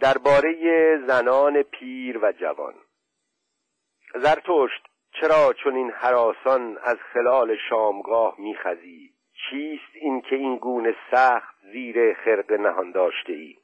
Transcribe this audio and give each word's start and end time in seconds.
درباره 0.00 0.52
زنان 1.06 1.62
پیر 1.62 2.18
و 2.18 2.32
جوان. 2.32 2.74
زرتشت 4.14 4.86
چرا 5.20 5.52
چون 5.52 5.76
این 5.76 5.90
حراسان 5.90 6.78
از 6.82 6.96
خلال 7.12 7.56
شامگاه 7.68 8.34
میخزی؟ 8.38 9.12
چیست 9.50 9.92
این 9.94 10.20
که 10.20 10.36
این 10.36 10.56
گونه 10.56 10.96
سخت 11.10 11.54
زیر 11.72 12.14
خرق 12.14 12.52
نهان 12.52 12.90
داشته 12.92 13.32
ای 13.32 13.56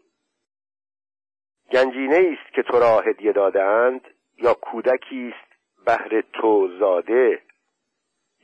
گنجینه 1.73 2.37
است 2.39 2.55
که 2.55 2.63
تو 2.63 2.79
را 2.79 3.01
هدیه 3.01 3.33
دادند 3.33 4.01
یا 4.39 4.55
کودکی 4.55 5.35
است 5.35 5.53
بهر 5.87 6.21
تو 6.33 6.69
زاده؟ 6.79 7.43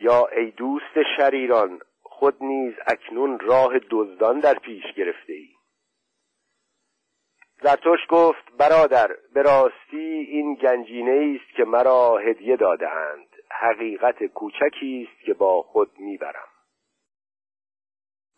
یا 0.01 0.27
ای 0.27 0.51
دوست 0.51 1.03
شریران 1.17 1.81
خود 2.03 2.37
نیز 2.41 2.75
اکنون 2.87 3.39
راه 3.39 3.79
دزدان 3.91 4.41
در 4.41 4.55
پیش 4.55 4.85
گرفته 4.97 5.33
ای 5.33 5.58
زرتوش 7.63 8.01
گفت 8.09 8.53
برادر 8.59 9.17
به 9.35 9.43
راستی 9.43 10.27
این 10.31 10.55
گنجینه 10.55 11.41
است 11.41 11.57
که 11.57 11.65
مرا 11.65 12.19
هدیه 12.19 12.57
دادهاند. 12.57 13.29
حقیقت 13.51 14.25
کوچکی 14.25 15.09
است 15.09 15.25
که 15.27 15.35
با 15.35 15.63
خود 15.63 15.91
می‌برم. 15.99 16.49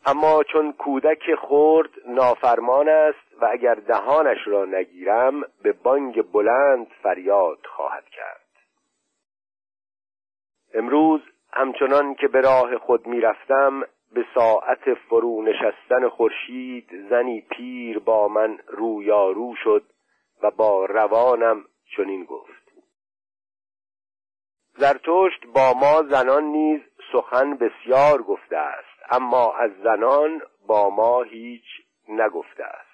اما 0.07 0.43
چون 0.43 0.73
کودک 0.73 1.35
خرد 1.35 1.91
نافرمان 2.07 2.89
است 2.89 3.35
و 3.41 3.49
اگر 3.53 3.75
دهانش 3.75 4.39
را 4.47 4.65
نگیرم 4.65 5.43
به 5.63 5.73
بانگ 5.73 6.23
بلند 6.33 6.87
فریاد 7.03 7.67
خواهد 7.67 8.05
کرد. 8.05 8.47
امروز 10.75 11.21
همچنان 11.53 12.15
که 12.15 12.29
به 12.29 12.41
راه 12.41 12.79
خود 12.79 13.07
می‌رفتم 13.07 13.83
به 14.13 14.27
ساعت 14.35 14.95
فرو 14.95 15.43
نشستن 15.43 16.09
خورشید 16.09 17.09
زنی 17.11 17.41
پیر 17.41 17.99
با 17.99 18.29
من 18.29 18.59
رویارو 18.69 19.55
شد 19.65 19.85
و 20.43 20.51
با 20.51 20.85
روانم 20.85 21.65
چنین 21.97 22.25
گفت. 22.25 22.73
زرتشت 24.77 25.47
با 25.55 25.73
ما 25.73 26.03
زنان 26.03 26.45
نیز 26.45 26.81
سخن 27.13 27.55
بسیار 27.55 28.23
گفته 28.23 28.57
است 28.57 29.13
اما 29.13 29.53
از 29.53 29.71
زنان 29.83 30.43
با 30.67 30.91
ما 30.91 31.23
هیچ 31.23 31.65
نگفته 32.09 32.65
است. 32.65 32.91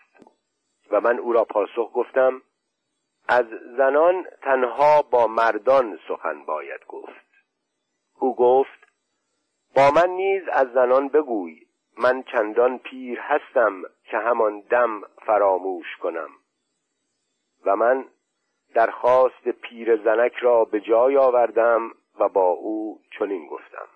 و 0.91 1.01
من 1.01 1.19
او 1.19 1.33
را 1.33 1.45
پاسخ 1.45 1.91
گفتم 1.95 2.43
از 3.29 3.47
زنان 3.77 4.27
تنها 4.43 5.03
با 5.03 5.27
مردان 5.27 5.99
سخن 6.09 6.45
باید 6.45 6.85
گفت. 6.89 7.27
او 8.19 8.37
گفت 8.37 8.86
با 9.77 9.91
من 9.91 10.11
نیز 10.11 10.43
از 10.53 10.73
زنان 10.73 11.09
بگوی 11.09 11.67
من 11.99 12.23
چندان 12.23 12.79
پیر 12.79 13.21
هستم 13.21 13.83
که 14.05 14.19
همان 14.19 14.61
دم 14.61 15.03
فراموش 15.27 15.97
کنم. 16.03 16.31
و 17.65 17.77
من 17.77 18.05
درخواست 18.75 19.49
پیر 19.49 19.97
زنک 19.97 20.33
را 20.35 20.65
به 20.65 20.81
جای 20.81 21.17
آوردم 21.17 21.91
و 22.19 22.29
با 22.29 22.47
او 22.47 23.01
چنین 23.19 23.47
گفتم. 23.47 23.87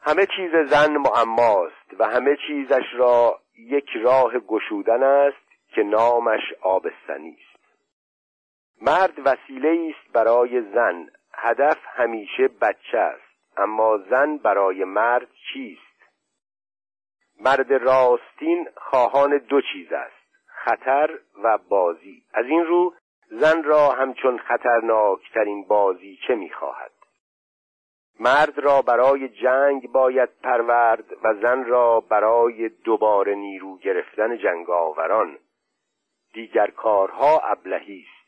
همه 0.00 0.26
چیز 0.36 0.70
زن 0.70 0.96
معماست 0.96 1.94
و 1.98 2.04
همه 2.04 2.36
چیزش 2.46 2.94
را 2.94 3.40
یک 3.58 3.88
راه 4.02 4.38
گشودن 4.38 5.02
است 5.02 5.72
که 5.74 5.82
نامش 5.82 6.52
آبستنی 6.62 7.38
است. 7.40 7.64
مرد 8.80 9.18
وسیله 9.24 9.94
است 9.94 10.12
برای 10.12 10.62
زن 10.74 11.06
هدف 11.32 11.78
همیشه 11.86 12.48
بچه 12.48 12.98
است. 12.98 13.31
اما 13.56 13.98
زن 13.98 14.36
برای 14.36 14.84
مرد 14.84 15.28
چیست؟ 15.52 15.82
مرد 17.40 17.72
راستین 17.72 18.68
خواهان 18.76 19.38
دو 19.38 19.60
چیز 19.72 19.92
است 19.92 20.22
خطر 20.46 21.18
و 21.42 21.58
بازی. 21.58 22.22
از 22.32 22.46
این 22.46 22.64
رو 22.64 22.94
زن 23.30 23.62
را 23.62 23.90
همچون 23.90 24.38
خطرناکترین 24.38 25.64
بازی 25.64 26.18
چه 26.26 26.34
می‌خواهد؟ 26.34 26.92
مرد 28.20 28.58
را 28.58 28.82
برای 28.82 29.28
جنگ 29.28 29.92
باید 29.92 30.28
پرورد 30.42 31.04
و 31.24 31.34
زن 31.34 31.64
را 31.64 32.00
برای 32.00 32.68
دوباره 32.68 33.34
نیرو 33.34 33.78
گرفتن 33.78 34.38
جنگاوران. 34.38 35.38
دیگر 36.32 36.66
کارها 36.66 37.38
ابلهی 37.38 38.06
است. 38.08 38.21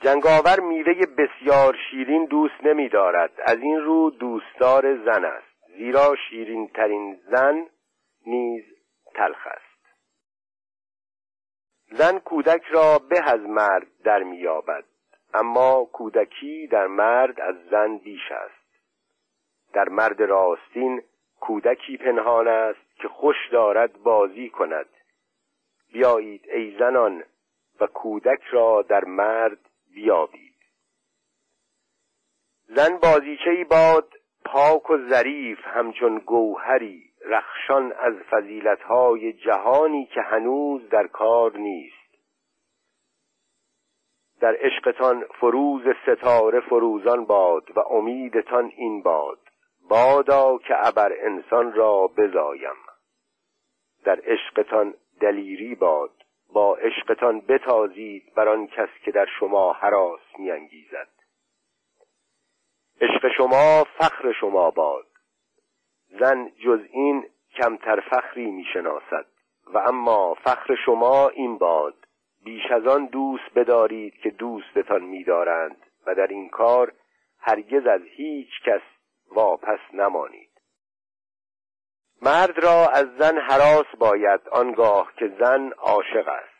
جنگاور 0.00 0.60
میوه 0.60 1.06
بسیار 1.06 1.76
شیرین 1.90 2.24
دوست 2.24 2.64
نمی 2.64 2.88
دارد 2.88 3.30
از 3.42 3.58
این 3.58 3.80
رو 3.80 4.10
دوستدار 4.10 4.96
زن 5.04 5.24
است. 5.24 5.76
زیرا 5.78 6.14
شیرین 6.28 6.68
ترین 6.68 7.20
زن 7.30 7.66
نیز 8.26 8.64
تلخ 9.14 9.46
است. 9.46 9.68
زن 11.90 12.18
کودک 12.18 12.62
را 12.70 12.98
به 12.98 13.32
از 13.32 13.40
مرد 13.40 13.86
در 14.04 14.22
میابد 14.22 14.84
اما 15.34 15.84
کودکی 15.84 16.66
در 16.66 16.86
مرد 16.86 17.40
از 17.40 17.54
زن 17.70 17.96
بیش 17.96 18.32
است. 18.32 18.82
در 19.72 19.88
مرد 19.88 20.22
راستین 20.22 21.02
کودکی 21.40 21.96
پنهان 21.96 22.48
است 22.48 22.96
که 22.96 23.08
خوش 23.08 23.36
دارد 23.52 24.02
بازی 24.02 24.48
کند. 24.48 24.88
بیایید 25.92 26.44
ای 26.48 26.76
زنان 26.78 27.24
و 27.80 27.86
کودک 27.86 28.42
را 28.50 28.82
در 28.82 29.04
مرد 29.04 29.67
بیابید 29.98 30.54
زن 32.66 32.98
بازیچه 32.98 33.50
ای 33.50 33.64
باد 33.64 34.14
پاک 34.44 34.90
و 34.90 34.98
ظریف 35.10 35.58
همچون 35.64 36.18
گوهری 36.18 37.02
رخشان 37.24 37.92
از 37.92 38.14
فضیلتهای 38.30 39.32
جهانی 39.32 40.06
که 40.06 40.20
هنوز 40.20 40.88
در 40.88 41.06
کار 41.06 41.56
نیست. 41.56 41.94
در 44.40 44.56
عشقتان 44.60 45.24
فروز 45.40 45.82
ستاره 46.02 46.60
فروزان 46.60 47.24
باد 47.24 47.76
و 47.76 47.80
امیدتان 47.80 48.72
این 48.76 49.02
باد. 49.02 49.38
بادا 49.88 50.58
که 50.58 50.86
ابر 50.86 51.12
انسان 51.20 51.72
را 51.72 52.06
بزایم. 52.06 52.76
در 54.04 54.20
عشقتان 54.24 54.94
دلیری 55.20 55.74
باد. 55.74 56.17
با 56.52 56.76
عشقتان 56.76 57.40
بتازید 57.40 58.34
بر 58.34 58.48
آن 58.48 58.66
کس 58.66 58.88
که 59.04 59.10
در 59.10 59.26
شما 59.40 59.72
حراس 59.72 60.20
میانگیزد. 60.38 61.08
عشق 63.00 63.28
شما 63.36 63.84
فخر 63.98 64.32
شما 64.32 64.70
باد. 64.70 65.06
زن 66.20 66.52
جز 66.64 66.80
این 66.90 67.26
کمتر 67.56 68.00
فخری 68.00 68.50
می‌شناسد. 68.50 69.26
و 69.66 69.78
اما 69.78 70.34
فخر 70.34 70.74
شما 70.84 71.28
این 71.28 71.58
باد. 71.58 71.94
بیش 72.44 72.70
از 72.70 72.86
آن 72.86 73.06
دوست 73.06 73.54
بدارید 73.54 74.14
که 74.14 74.30
دوستتان 74.30 75.02
میدارند 75.02 75.76
و 76.06 76.14
در 76.14 76.26
این 76.26 76.48
کار 76.48 76.92
هرگز 77.38 77.86
از 77.86 78.00
هیچ 78.02 78.48
کس 78.64 78.82
واپس 79.30 79.78
نمانید. 79.92 80.47
مرد 82.22 82.58
را 82.58 82.88
از 82.88 83.06
زن 83.18 83.38
حراس 83.38 83.86
باید 83.98 84.40
آنگاه 84.52 85.12
که 85.16 85.32
زن 85.40 85.70
عاشق 85.70 86.28
است. 86.28 86.58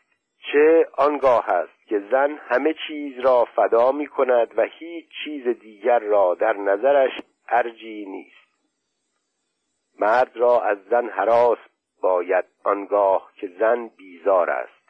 چه 0.51 0.87
آنگاه 0.97 1.49
است 1.49 1.87
که 1.87 1.99
زن 2.11 2.39
همه 2.49 2.75
چیز 2.87 3.19
را 3.19 3.45
فدا 3.55 3.91
می 3.91 4.07
کند 4.07 4.57
و 4.57 4.61
هیچ 4.61 5.05
چیز 5.23 5.47
دیگر 5.47 5.99
را 5.99 6.35
در 6.35 6.53
نظرش 6.53 7.11
ارجی 7.49 8.05
نیست. 8.05 8.49
مرد 9.99 10.37
را 10.37 10.61
از 10.61 10.77
زن 10.89 11.09
حراس 11.09 11.57
باید 12.01 12.45
آنگاه 12.63 13.31
که 13.35 13.47
زن 13.59 13.87
بیزار 13.87 14.49
است. 14.49 14.89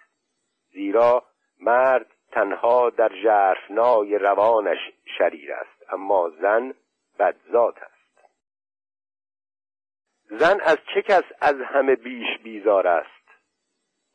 زیرا 0.71 1.23
مرد 1.59 2.07
تنها 2.31 2.89
در 2.89 3.11
جرفنای 3.23 4.17
روانش 4.17 4.77
شریر 5.17 5.53
است 5.53 5.93
اما 5.93 6.29
زن 6.41 6.73
بدذات 7.19 7.75
زن 10.29 10.61
از 10.61 10.77
چه 10.93 11.01
کس 11.01 11.23
از 11.41 11.55
همه 11.61 11.95
بیش 11.95 12.37
بیزار 12.43 12.87
است؟ 12.87 13.09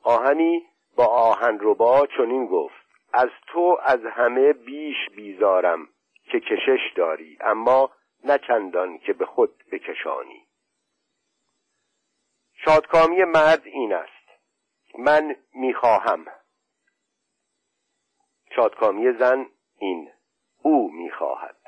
آهنی 0.03 0.63
با 0.97 1.07
آهن 1.07 1.59
ربا 1.61 2.07
چنین 2.07 2.47
گفت 2.47 2.85
از 3.13 3.29
تو 3.47 3.79
از 3.83 4.01
همه 4.05 4.53
بیش 4.53 4.97
بیزارم 5.17 5.89
که 6.31 6.41
کشش 6.41 6.93
داری 6.97 7.39
اما 7.41 7.91
نه 8.25 8.39
چندان 8.39 8.99
که 8.99 9.13
به 9.13 9.27
خود 9.27 9.65
بکشانی. 9.73 10.47
شادکامی 12.55 13.25
مرد 13.25 13.67
این 13.67 13.93
است 13.93 14.29
من 14.99 15.37
می‌خواهم. 15.55 16.27
شادکامی 18.57 19.13
زن 19.13 19.47
این 19.79 20.11
او 20.63 20.93
می‌خواهد. 20.93 21.64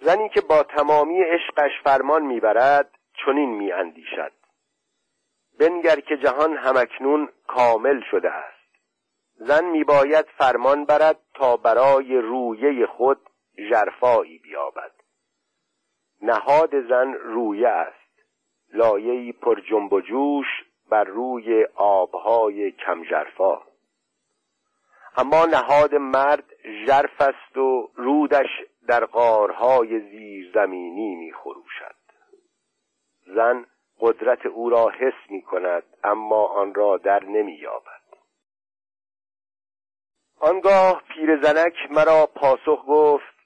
زنی 0.00 0.28
که 0.28 0.40
با 0.40 0.62
تمامی 0.62 1.22
عشقش 1.22 1.70
فرمان 1.84 2.22
می‌برد 2.22 2.98
چنین 3.24 3.50
میاندیشد. 3.50 4.32
بنگر 5.60 6.00
که 6.00 6.16
جهان 6.16 6.56
همکنون 6.56 7.28
کامل 7.46 8.00
شده 8.10 8.30
است. 8.30 8.58
زن 9.34 9.64
میباید 9.64 10.26
فرمان 10.38 10.84
برد 10.84 11.18
تا 11.34 11.56
برای 11.56 12.18
رویه 12.18 12.86
خود 12.86 13.20
ژرفایی 13.70 14.38
بیابد. 14.38 14.92
نهاد 16.22 16.88
زن 16.88 17.12
رویه 17.12 17.68
است. 17.68 17.98
لایه‌ای 18.72 19.32
پر 19.32 19.60
جنب 19.60 19.92
و 19.92 20.00
جوش 20.00 20.46
بر 20.90 21.04
روی 21.04 21.64
آبهای 21.74 22.70
کمجرفا 22.70 23.62
اما 25.16 25.46
نهاد 25.46 25.94
مرد 25.94 26.44
ژرف 26.86 27.20
است 27.20 27.56
و 27.56 27.90
رودش 27.94 28.48
در 28.88 29.04
غارهای 29.04 30.00
زیرزمینی 30.00 31.14
میخروشد. 31.14 31.94
زن 33.26 33.66
قدرت 34.00 34.46
او 34.46 34.70
را 34.70 34.88
حس 34.88 35.30
می 35.30 35.42
کند 35.42 35.82
اما 36.04 36.44
آن 36.44 36.74
را 36.74 36.96
در 36.96 37.24
نمی 37.24 37.54
یابد 37.54 37.98
آنگاه 40.40 41.02
پیرزنک 41.08 41.74
مرا 41.90 42.26
پاسخ 42.26 42.84
گفت 42.88 43.38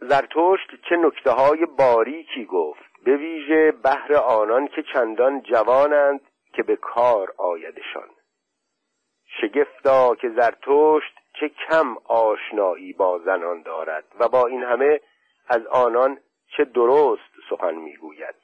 زرتشت 0.00 0.88
چه 0.88 0.96
نکته 0.96 1.30
های 1.30 1.66
باریکی 1.66 2.44
گفت 2.44 3.02
به 3.04 3.16
ویژه 3.16 3.72
بهر 3.72 4.14
آنان 4.14 4.68
که 4.68 4.82
چندان 4.94 5.42
جوانند 5.42 6.20
که 6.52 6.62
به 6.62 6.76
کار 6.76 7.34
آیدشان. 7.38 8.08
شگفتا 9.40 10.14
که 10.14 10.28
زرتشت 10.28 11.14
چه 11.40 11.48
کم 11.48 11.96
آشنایی 12.04 12.92
با 12.92 13.18
زنان 13.18 13.62
دارد 13.62 14.04
و 14.20 14.28
با 14.28 14.46
این 14.46 14.62
همه 14.62 15.00
از 15.48 15.66
آنان 15.66 16.18
چه 16.56 16.64
درست 16.64 17.30
سخن 17.50 17.74
می‌گوید. 17.74 18.34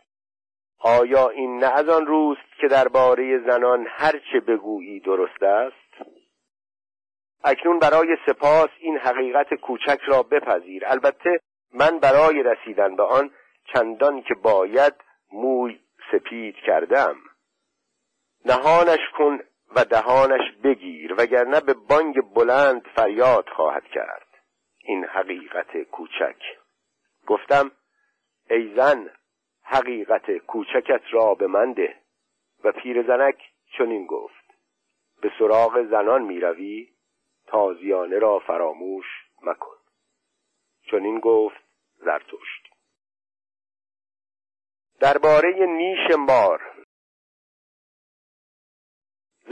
آیا 0.79 1.29
این 1.29 1.59
نه 1.59 1.67
از 1.67 1.89
آن 1.89 2.07
روست 2.07 2.53
که 2.61 2.69
درباره 2.69 3.39
زنان 3.39 3.87
هرچه 3.91 4.41
بگویی 4.41 5.01
درست 5.01 5.43
است؟ 5.43 6.09
اکنون 7.45 7.79
برای 7.79 8.17
سپاس 8.27 8.69
این 8.79 8.99
حقیقت 8.99 9.55
کوچک 9.55 10.01
را 10.07 10.23
بپذیر. 10.23 10.87
البته 10.87 11.41
من 11.75 11.99
برای 11.99 12.43
رسیدن 12.43 12.97
به 12.97 13.03
آن 13.03 13.31
چندان 13.75 14.23
که 14.23 14.35
باید 14.35 14.95
موی 15.33 15.81
سپید 16.13 16.57
کردم. 16.57 17.17
نهانش 18.45 19.11
کن 19.19 19.39
و 19.77 19.85
دهانش 19.85 20.57
بگیر 20.65 21.15
وگرنه 21.19 21.61
به 21.61 21.75
بانگ 21.75 22.21
بلند 22.35 22.89
فریاد 22.97 23.49
خواهد 23.49 23.85
کرد. 23.85 24.29
این 24.85 25.05
حقیقت 25.05 25.83
کوچک. 25.83 26.43
گفتم 27.27 27.71
ای 28.51 28.75
زن 28.77 29.11
حقیقت 29.63 30.37
کوچکت 30.37 31.03
را 31.11 31.35
به 31.35 31.47
من 31.47 31.73
ده. 31.73 31.97
و 32.65 32.73
پیرزنک 32.73 33.39
چنین 33.79 34.07
گفت. 34.07 34.45
به 35.23 35.33
سراغ 35.39 35.83
زنان 35.91 36.23
می‌روی 36.23 36.89
تازیانه 37.47 38.19
را 38.19 38.39
فراموش 38.39 39.07
مکن. 39.43 39.77
چنین 40.91 41.21
گفت 41.21 41.65
زرتشت. 41.97 42.73
درباره 45.01 45.67
نیش 45.67 46.11
مار 46.19 46.72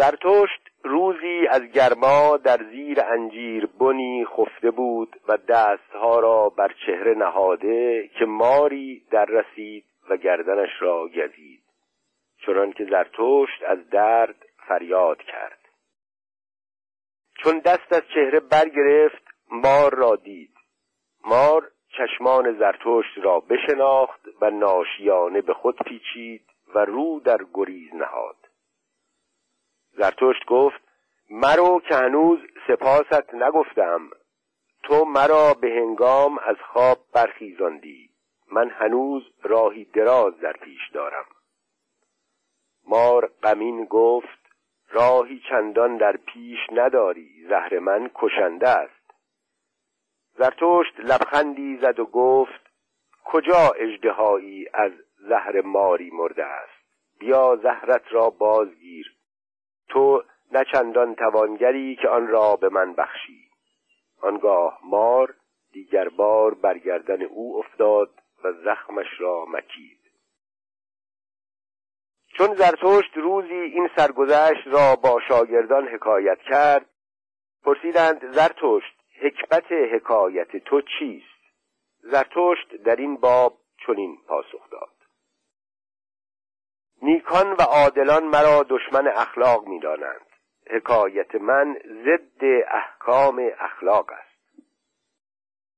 زرتشت 0.01 0.71
روزی 0.85 1.47
از 1.51 1.63
گرما 1.63 2.37
در 2.37 2.65
زیر 2.71 3.01
انجیر 3.01 3.67
بنی 3.67 4.25
خفته 4.25 4.71
بود 4.71 5.21
و 5.29 5.37
دستها 5.37 6.21
را 6.21 6.49
بر 6.49 6.75
چهره 6.87 7.15
نهاده 7.15 8.11
که 8.19 8.25
ماری 8.25 9.03
در 9.11 9.25
رسید 9.25 9.85
و 10.11 10.17
گردنش 10.17 10.71
را 10.81 11.09
گزید. 11.09 11.63
چنان 12.47 12.73
که 12.73 12.85
زرتشت 12.85 13.63
از 13.67 13.91
درد 13.91 14.47
فریاد 14.69 15.19
کرد. 15.23 15.59
چون 17.43 17.59
دست 17.59 17.93
از 17.93 18.03
چهره 18.15 18.41
برگرفت 18.41 19.25
مار 19.51 19.95
را 19.95 20.17
دید. 20.17 20.55
مار 21.25 21.71
چشمان 21.99 22.59
زرتشت 22.59 23.19
را 23.23 23.41
بشناخت 23.41 24.21
و 24.41 24.51
ناشیانه 24.51 25.41
به 25.41 25.55
خود 25.55 25.77
پیچید 25.87 26.45
و 26.75 26.85
رو 26.85 27.21
در 27.21 27.39
گریز 27.55 27.95
نهاد. 27.95 28.40
زرتشت 30.01 30.47
گفت 30.47 30.81
مرو 31.31 31.81
که 31.89 31.95
هنوز 31.95 32.39
سپاست 32.69 33.35
نگفتم. 33.35 34.11
تو 34.83 35.05
مرا 35.05 35.55
به 35.55 35.69
هنگام 35.69 36.39
از 36.39 36.57
خواب 36.73 36.99
برخیزاندی. 37.13 38.11
من 38.53 38.71
هنوز 38.71 39.23
راهی 39.43 39.85
دراز 39.85 40.41
در 40.41 40.53
پیش 40.53 40.91
دارم. 40.95 41.25
مار 42.87 43.31
غمین 43.43 43.85
گفت 43.85 44.39
راهی 44.91 45.43
چندان 45.49 45.97
در 45.97 46.17
پیش 46.17 46.59
نداری. 46.73 47.47
زهر 47.49 47.79
من 47.79 48.11
کشنده 48.15 48.69
است. 48.69 49.15
زرتشت 50.39 51.01
لبخندی 51.01 51.79
زد 51.83 52.01
و 52.01 52.05
گفت 52.05 52.71
کجا 53.25 53.71
اجدهایی 53.77 54.67
از 54.75 54.93
زهر 55.29 55.61
ماری 55.61 56.11
مرده 56.11 56.45
است؟ 56.45 56.85
بیا 57.19 57.57
زهرت 57.63 58.13
را 58.13 58.31
بازگیر. 58.31 59.20
تو 59.91 60.23
نه 60.53 60.65
چندان 60.73 61.15
توانگری 61.15 61.97
که 61.97 62.09
آن 62.09 62.29
را 62.29 62.57
به 62.57 62.69
من 62.69 62.93
بخشی. 62.93 63.51
آنگاه 64.23 64.79
مار 64.85 65.35
دیگر 65.73 66.09
بار 66.09 66.55
برگردن 66.55 67.23
او 67.23 67.59
افتاد 67.59 68.11
و 68.45 68.53
زخمش 68.53 69.07
را 69.19 69.45
مکید. 69.49 70.01
چون 72.37 72.55
زرتشت 72.55 73.17
روزی 73.17 73.55
این 73.55 73.91
سرگذشت 73.97 74.67
را 74.67 74.97
با 74.97 75.21
شاگردان 75.29 75.89
حکایت 75.89 76.39
کرد 76.39 76.87
پرسیدند 77.65 78.35
زرتشت 78.35 78.97
حکمت 79.21 79.73
حکایت 79.73 80.57
تو 80.57 80.81
چیست؟ 80.99 81.41
زرتشت 82.03 82.77
در 82.85 82.97
این 82.97 83.17
باب 83.17 83.59
چنین 83.87 84.19
پاسخ 84.29 84.71
داد. 84.71 85.00
نیکان 87.03 87.53
و 87.53 87.63
عادلان 87.63 88.25
مرا 88.25 88.67
دشمن 88.69 89.09
اخلاق 89.09 89.67
می‌دانند. 89.67 90.27
حکایت 90.71 91.35
من 91.35 91.79
ضد 92.05 92.45
احکام 92.71 93.51
اخلاق 93.59 94.11
است. 94.13 94.31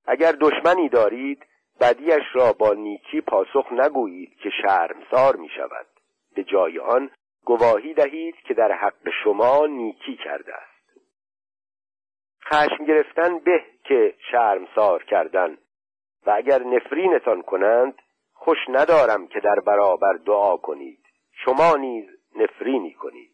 اگر 0.07 0.33
دشمنی 0.41 0.89
دارید 0.89 1.47
بدیش 1.81 2.25
را 2.33 2.53
با 2.53 2.73
نیکی 2.73 3.21
پاسخ 3.21 3.73
نگویید 3.73 4.37
که 4.37 4.51
شرمسار 4.63 5.37
می 5.37 5.49
شود 5.49 5.87
به 6.35 6.45
جای 6.45 6.79
آن 6.79 7.11
گواهی 7.45 7.95
دهید 7.95 8.35
که 8.35 8.55
در 8.55 8.73
حق 8.73 9.11
شما 9.25 9.67
نیکی 9.67 10.17
کرده 10.17 10.55
است. 10.55 10.73
خشم 12.45 12.85
گرفتن 12.85 13.39
به 13.39 13.65
که 13.85 14.15
شرمسار 14.31 15.05
کردن. 15.05 15.59
و 16.27 16.31
اگر 16.31 16.63
نفرینتان 16.63 17.43
کنند 17.43 17.95
خوش 18.33 18.59
ندارم 18.69 19.27
که 19.27 19.41
در 19.41 19.61
برابر 19.67 20.13
دعا 20.13 20.57
کنید. 20.57 21.02
شما 21.45 21.77
نیز 21.77 22.05
نفرینی 22.37 22.93
کنید 22.93 23.33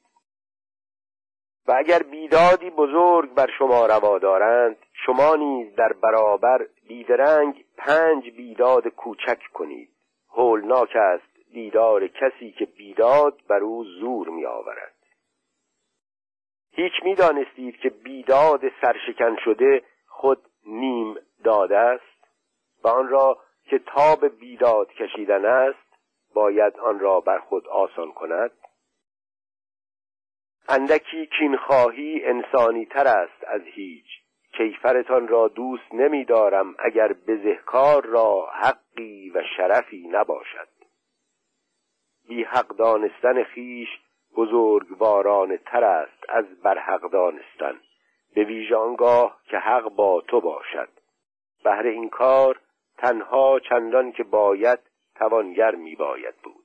و 1.69 1.75
اگر 1.79 2.03
بیدادی 2.03 2.71
بزرگ 2.71 3.35
بر 3.35 3.51
شما 3.59 3.87
روا 3.87 4.19
دارند 4.19 4.77
شما 5.07 5.37
نیز 5.37 5.75
در 5.75 5.93
برابر 5.93 6.67
بیدرنگ 6.89 7.65
پنج 7.77 8.31
بیداد 8.31 8.89
کوچک 8.89 9.39
کنید. 9.53 9.91
هولناک 10.31 10.97
است 10.97 11.53
دیدار 11.53 12.07
کسی 12.09 12.53
که 12.53 12.65
بیداد 12.65 13.41
بر 13.49 13.61
او 13.61 13.85
زور 13.85 14.29
می 14.29 14.47
آورد 14.47 14.95
هیچ 16.73 16.93
می 17.03 17.15
دانستید 17.15 17.77
که 17.77 17.89
بیداد 17.89 18.61
سرشکن 18.81 19.37
شده 19.45 19.83
خود 20.07 20.43
نیم 20.67 21.15
داده 21.45 21.79
است؟ 21.79 22.25
و 22.85 22.89
آن 22.89 23.09
را 23.09 23.39
که 23.65 23.79
تاب 23.79 24.29
بیداد 24.29 24.93
کشیدن 24.93 25.45
است 25.45 25.88
باید 26.35 26.79
آن 26.79 26.99
را 26.99 27.21
بر 27.21 27.39
خود 27.39 27.69
آسان 27.69 28.13
کند؟ 28.13 28.51
اندکی 30.69 31.27
کینخواهی 31.27 32.25
انسانی 32.25 32.87
تر 32.87 33.07
است 33.07 33.45
از 33.47 33.61
هیچ. 33.65 34.07
کیفرتان 34.53 35.29
را 35.29 35.49
دوست 35.49 35.95
نمی 35.95 36.25
دارم 36.25 36.75
اگر 36.79 37.13
بزهکار 37.13 38.07
را 38.07 38.49
حقی 38.53 39.31
و 39.31 39.43
شرفی 39.57 40.09
نباشد. 40.09 40.69
بی 42.29 42.45
حق 42.45 42.67
دانستن 42.67 43.45
خیش 43.45 43.89
بزرگواران 44.37 45.57
تر 45.57 45.85
است 45.85 46.25
از 46.29 46.45
برحق 46.63 47.11
دانستن. 47.11 47.81
به 48.35 48.45
ویژه 48.45 48.77
آنگاه 48.77 49.41
که 49.45 49.59
حق 49.59 49.89
با 49.89 50.21
تو 50.21 50.41
باشد. 50.41 50.89
بهر 51.65 51.87
این 51.87 52.09
کار 52.09 52.61
تنها 52.99 53.61
چندان 53.61 54.13
که 54.13 54.25
باید 54.25 54.79
توانگر 55.19 55.75
می 55.75 55.97
باید 55.97 56.35
بود. 56.43 56.65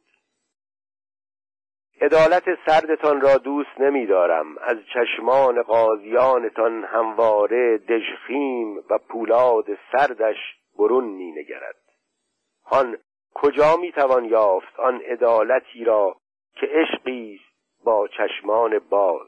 عدالت 2.01 2.43
سردتان 2.65 3.21
را 3.21 3.37
دوست 3.37 3.79
نمی 3.79 4.05
دارم 4.05 4.57
از 4.57 4.77
چشمان 4.93 5.61
قاضیانتان 5.61 6.83
همواره 6.83 7.77
دژخیم 7.77 8.77
و 8.77 8.97
پولاد 9.09 9.65
سردش 9.91 10.37
برون 10.79 11.03
می 11.03 11.31
نگرد 11.31 11.75
هان 12.65 12.97
کجا 13.33 13.77
می 13.77 13.91
توان 13.91 14.25
یافت 14.25 14.79
آن 14.79 15.01
عدالتی 15.01 15.83
را 15.83 16.17
که 16.55 16.67
عشقی 16.71 17.39
با 17.83 18.07
چشمان 18.07 18.79
باز؟ 18.79 19.27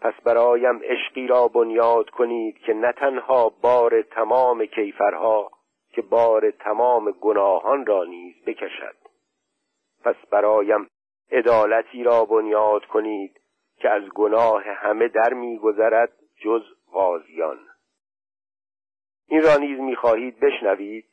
پس 0.00 0.14
برایم 0.24 0.80
عشقی 0.82 1.26
را 1.26 1.48
بنیاد 1.48 2.10
کنید 2.10 2.58
که 2.58 2.74
نه 2.74 2.92
تنها 2.92 3.48
بار 3.62 4.02
تمام 4.02 4.66
کیفرها 4.66 5.50
که 5.94 6.02
بار 6.02 6.50
تمام 6.50 7.10
گناهان 7.10 7.86
را 7.86 8.04
نیز 8.04 8.34
بکشد. 8.46 8.96
پس 10.04 10.16
برایم 10.30 10.88
عدالتی 11.30 12.02
را 12.02 12.24
بنیاد 12.24 12.84
کنید 12.84 13.40
که 13.76 13.90
از 13.90 14.02
گناه 14.02 14.62
همه 14.62 15.08
در 15.08 15.32
میگذرد 15.32 16.12
جز 16.36 16.62
غازیان. 16.92 17.58
این 19.28 19.42
را 19.42 19.56
نیز 19.56 19.80
می‌خواهید 19.80 20.40
بشنوید. 20.40 21.06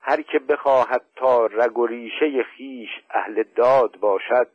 هر 0.00 0.22
که 0.22 0.38
بخواهد 0.38 1.04
تا 1.16 1.46
رگ 1.46 1.78
و 1.78 1.86
ریشه 1.86 2.42
خیش 2.42 2.90
اهل 3.10 3.42
داد 3.42 3.96
باشد 3.96 4.48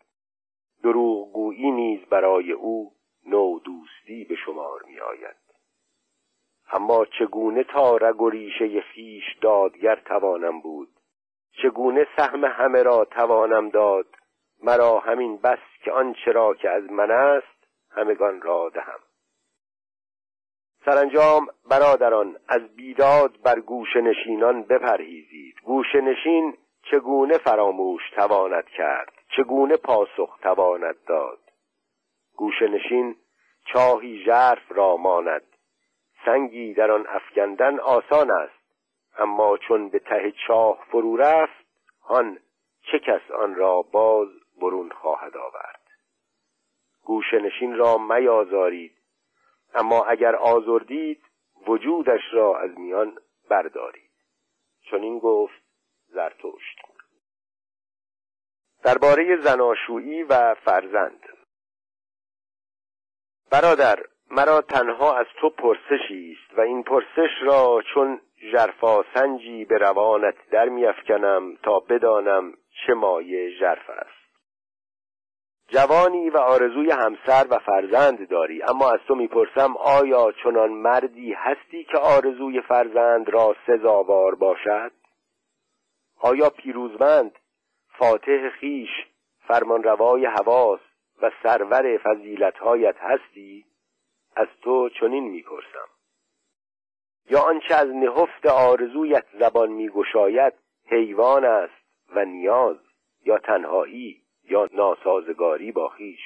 دروغگویی 0.84 1.72
نیز 1.72 2.06
برای 2.06 2.52
او 2.52 2.92
نو 3.26 3.60
دوستی 3.60 4.24
به 4.24 4.36
شمار 4.36 4.84
می 4.88 5.00
آید. 5.00 5.45
اما 6.72 7.06
چگونه 7.06 7.64
تا 7.64 7.98
رگ 7.98 8.22
و 8.22 8.30
ریشه 8.30 8.82
خیش 8.82 9.24
دادگر 9.42 9.96
توانم 9.96 10.60
بود؟ 10.60 10.90
چگونه 11.62 12.08
سهم 12.18 12.46
همه 12.46 12.84
را 12.84 13.06
توانم 13.06 13.70
داد؟ 13.70 14.06
مرا 14.64 15.00
همین 15.00 15.38
بس 15.38 15.60
که 15.84 15.92
آنچه 15.92 16.32
را 16.32 16.54
که 16.54 16.70
از 16.70 16.84
من 16.92 17.12
است 17.12 17.68
همگان 17.92 18.42
را 18.42 18.70
دهم. 18.70 19.00
سرانجام 20.86 21.48
برادران 21.70 22.38
از 22.48 22.62
بیداد 22.76 23.42
بر 23.42 23.60
گوش 23.60 23.96
نشینان 23.96 24.64
بپرهیزید. 24.64 25.56
گوش 25.64 25.96
نشین 25.96 26.58
چگونه 26.92 27.38
فراموش 27.38 28.02
تواند 28.16 28.66
کرد؟ 28.66 29.14
چگونه 29.38 29.78
پاسخ 29.78 30.38
تواند 30.42 30.96
داد؟ 31.08 31.40
گوش 32.36 32.62
نشین 32.62 33.16
چاهی 33.66 34.24
ژرف 34.26 34.72
را 34.72 34.98
ماند. 34.98 35.55
سنگی 36.26 36.74
در 36.74 36.92
آن 36.92 37.08
افکندن 37.08 37.80
آسان 37.80 38.32
است. 38.32 38.66
اما 39.18 39.58
چون 39.58 39.90
به 39.90 40.00
ته 40.00 40.34
چاه 40.48 40.86
فرو 40.92 41.18
رفت 41.18 41.66
آن 42.02 42.40
چه 42.92 43.00
کس 43.00 43.32
آن 43.32 43.56
را 43.56 43.82
باز 43.82 44.28
برون 44.62 44.90
خواهد 44.90 45.38
آورد؟ 45.38 45.82
گوش 47.04 47.34
نشین 47.34 47.76
را 47.76 47.98
میازارید. 47.98 48.98
اما 49.74 50.06
اگر 50.06 50.36
آزردید 50.36 51.24
وجودش 51.68 52.22
را 52.34 52.60
از 52.60 52.80
میان 52.80 53.18
بردارید. 53.50 54.12
چون 54.90 55.02
این 55.02 55.20
گفت 55.20 55.64
زرتشت. 56.08 56.82
درباره 58.84 59.42
زناشویی 59.42 60.24
و 60.24 60.56
فرزند. 60.56 61.30
برادر 63.52 64.06
مرا 64.32 64.62
تنها 64.62 65.18
از 65.18 65.26
تو 65.42 65.50
پرسشی 65.50 66.38
است 66.38 66.58
و 66.58 66.62
این 66.62 66.84
پرسش 66.84 67.32
را 67.42 67.82
چون 67.94 68.22
سنجی 69.14 69.66
به 69.66 69.78
روانت 69.78 70.36
در 70.52 70.70
میافکنم 70.70 71.56
تا 71.64 71.80
بدانم 71.80 72.54
چه 72.86 72.94
مایه 72.94 73.50
ژرف 73.60 73.90
است. 73.90 74.26
جوانی 75.68 76.30
و 76.30 76.38
آرزوی 76.38 76.92
همسر 76.92 77.48
و 77.50 77.60
فرزند 77.60 78.30
داری 78.30 78.64
اما 78.64 78.92
از 78.92 79.00
تو 79.08 79.16
می‌پرسم 79.16 79.78
آیا 79.78 80.32
چنان 80.44 80.70
مردی 80.70 81.34
هستی 81.34 81.84
که 81.84 81.98
آرزوی 81.98 82.62
فرزند 82.62 83.30
را 83.30 83.56
سزاوار 83.68 84.36
باشد؟ 84.36 84.92
آیا 86.22 86.50
پیروزمند 86.50 87.32
فاتح 88.00 88.50
خیش 88.50 88.90
فرمانروای 89.48 90.26
حواس 90.26 90.80
و 91.22 91.32
سرور 91.44 91.98
فضیلتهایت 91.98 92.96
هستی؟ 93.00 93.66
از 94.36 94.48
تو 94.62 94.90
چنین 94.90 95.24
می‌پرسم. 95.24 95.88
یا 97.30 97.42
آنچه 97.42 97.76
از 97.76 97.88
نهفت 97.88 98.46
آرزویت 98.46 99.26
زبان 99.40 99.72
میگشاید 99.72 100.54
حیوان 100.86 101.46
است 101.46 101.86
و 102.16 102.26
نیاز 102.26 102.78
یا 103.26 103.38
تنهایی 103.38 104.22
یا 104.44 104.70
ناسازگاری 104.74 105.72
با 105.72 105.90
خیش. 105.90 106.22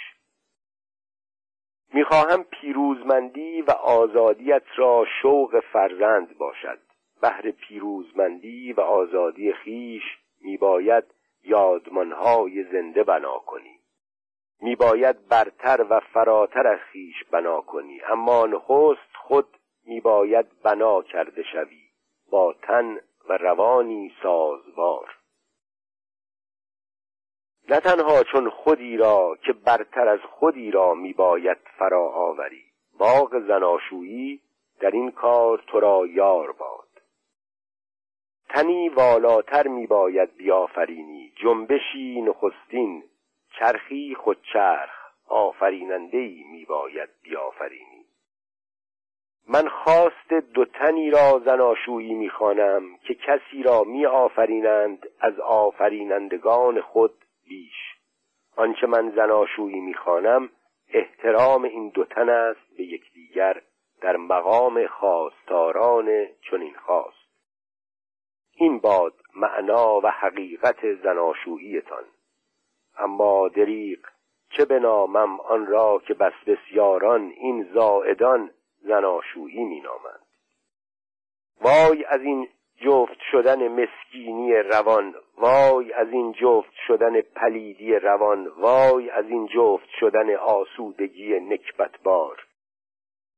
می‌خواهم 1.94 2.44
پیروزمندی 2.44 3.62
و 3.62 3.72
آزادیت 3.72 4.64
را 4.76 5.06
شوق 5.22 5.60
فرزند 5.74 6.38
باشد. 6.38 6.80
بهر 7.22 7.52
پیروزمندی 7.52 8.74
و 8.74 8.82
آزادی 8.82 9.54
خیش 9.54 10.04
میباید 10.42 11.04
یادمانهای 11.44 12.64
زنده 12.64 13.04
بنا 13.04 13.40
کنی. 13.40 13.79
میباید 14.62 15.28
برتر 15.28 15.86
و 15.90 16.00
فراتر 16.00 16.68
از 16.68 16.80
خیش 16.80 17.24
بنا 17.32 17.62
کنی. 17.62 18.02
اما 18.02 18.46
نخست 18.46 19.16
خود 19.16 19.48
میباید 19.86 20.46
بنا 20.64 21.02
کرده 21.02 21.44
شوی. 21.44 21.90
با 22.32 22.56
تن 22.62 23.00
و 23.30 23.38
روانی 23.38 24.12
سازوار. 24.24 25.16
نه 27.70 27.80
تنها 27.80 28.24
چون 28.24 28.50
خودی 28.50 28.98
را 28.98 29.38
که 29.46 29.54
برتر 29.54 30.08
از 30.08 30.20
خودی 30.20 30.72
را 30.72 30.94
میباید 30.94 31.58
فرا 31.78 32.10
آوری. 32.10 32.64
باغ 33.00 33.40
زناشویی 33.48 34.42
در 34.80 34.92
این 34.92 35.12
کار 35.12 35.64
تو 35.68 35.80
را 35.80 36.08
یار 36.08 36.52
باد. 36.52 36.90
تنی 38.50 38.90
والاتر 38.90 39.68
میباید 39.68 40.36
بیافرینی. 40.36 41.34
جنبشی 41.36 42.22
نخستین 42.22 43.04
چرخی 43.60 44.16
خود 44.16 44.38
چرخ 44.54 45.14
آفریننده 45.28 46.18
ای 46.18 46.44
میباید 46.52 47.10
بیافرینی. 47.24 48.06
من 49.48 49.68
خواست 49.68 50.34
دو 50.54 50.66
تنی 50.66 51.12
را 51.12 51.42
زناشویی 51.46 52.14
می‌خوانم 52.14 52.98
که 52.98 53.16
کسی 53.16 53.64
را 53.64 53.84
می 53.84 54.06
آفرینند 54.06 55.10
از 55.20 55.40
آفرینندگان 55.40 56.82
خود 56.82 57.26
بیش. 57.48 57.96
آنچه 58.56 58.88
من 58.88 59.12
زناشویی 59.16 59.80
می‌خوانم 59.80 60.50
احترام 60.94 61.64
این 61.64 61.90
دو 61.90 62.06
تن 62.06 62.30
است 62.30 62.78
به 62.78 62.84
یکدیگر 62.84 63.62
در 64.02 64.18
مقام 64.18 64.88
خواستاران 64.88 66.28
چنین 66.52 66.74
خواست. 66.86 67.30
این 68.56 68.80
باد 68.80 69.14
معنا 69.36 70.00
و 70.00 70.08
حقیقت 70.08 70.94
زناشوییتان. 70.94 72.04
اما 73.00 73.48
دریق 73.48 74.00
چه 74.50 74.66
بنامم 74.66 75.40
آن 75.40 75.68
را 75.68 76.02
که 76.08 76.14
بس 76.14 76.34
بسیاران 76.48 77.22
این 77.22 77.70
زائدان 77.74 78.52
زناشویی 78.82 79.64
مینامند. 79.64 80.26
وای 81.62 82.06
از 82.06 82.22
این 82.22 82.48
جفت 82.82 83.20
شدن 83.32 83.68
مسکینی 83.68 84.54
روان 84.54 85.16
وای 85.38 85.94
از 85.94 86.08
این 86.12 86.32
جفت 86.32 86.74
شدن 86.88 87.22
پلیدی 87.22 87.96
روان 87.96 88.48
وای 88.48 89.10
از 89.10 89.26
این 89.26 89.48
جفت 89.48 89.90
شدن 90.00 90.36
آسودگی 90.36 91.40
نکبتبار. 91.40 92.46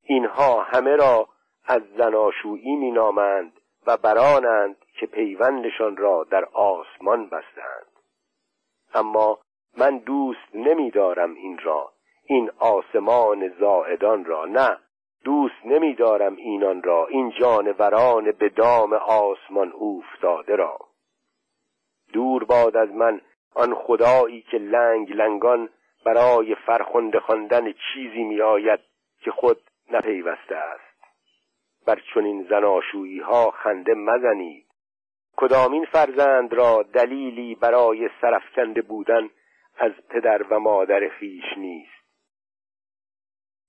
اینها 0.03 0.62
همه 0.62 0.96
را 0.96 1.27
از 1.65 1.82
زناشویی 1.98 2.75
مینامند 2.75 3.53
و 3.88 3.98
برانند 3.98 4.77
که 5.00 5.06
پیوندشان 5.06 5.98
را 5.98 6.24
در 6.24 6.46
آسمان 6.46 7.30
بستند. 7.30 7.91
اما 8.94 9.39
من 9.78 9.98
دوست 9.98 10.56
نمیدارم 10.56 11.34
این 11.34 11.58
را 11.58 11.92
این 12.25 12.51
آسمان 12.60 13.48
زائدان 13.60 14.25
را 14.25 14.46
نه. 14.46 14.78
دوست 15.24 15.66
نمیدارم 15.66 16.36
اینان 16.36 16.84
را 16.84 17.08
این 17.08 17.34
جانوران 17.40 18.32
به 18.32 18.50
دام 18.50 18.94
آسمان 18.94 19.72
اوفتاده 19.72 20.56
را. 20.56 20.80
دور 22.13 22.44
باد 22.44 22.78
از 22.78 22.90
من 22.90 23.22
آن 23.56 23.75
خدایی 23.75 24.42
که 24.42 24.58
لنگ 24.58 25.12
لنگان 25.12 25.70
برای 26.06 26.56
فرخنده 26.56 27.20
خواندن 27.20 27.74
چیزی 27.74 28.24
می 28.24 28.42
آید 28.42 28.80
که 29.22 29.32
خود 29.32 29.62
نپیوسته 29.92 30.56
است. 30.56 30.92
بر 31.86 32.01
چنین 32.13 32.48
زناشویی 32.50 33.20
ها 33.20 33.51
خنده 33.51 33.94
مزنید. 33.94 34.66
کدامین 35.38 35.86
فرزند 35.86 36.54
را 36.54 36.86
دلیلی 36.94 37.56
برای 37.56 38.10
سرفکنده 38.22 38.82
بودن 38.82 39.30
از 39.81 39.91
پدر 40.09 40.43
و 40.43 40.59
مادر 40.59 41.09
خیش 41.09 41.57
نیست. 41.57 42.01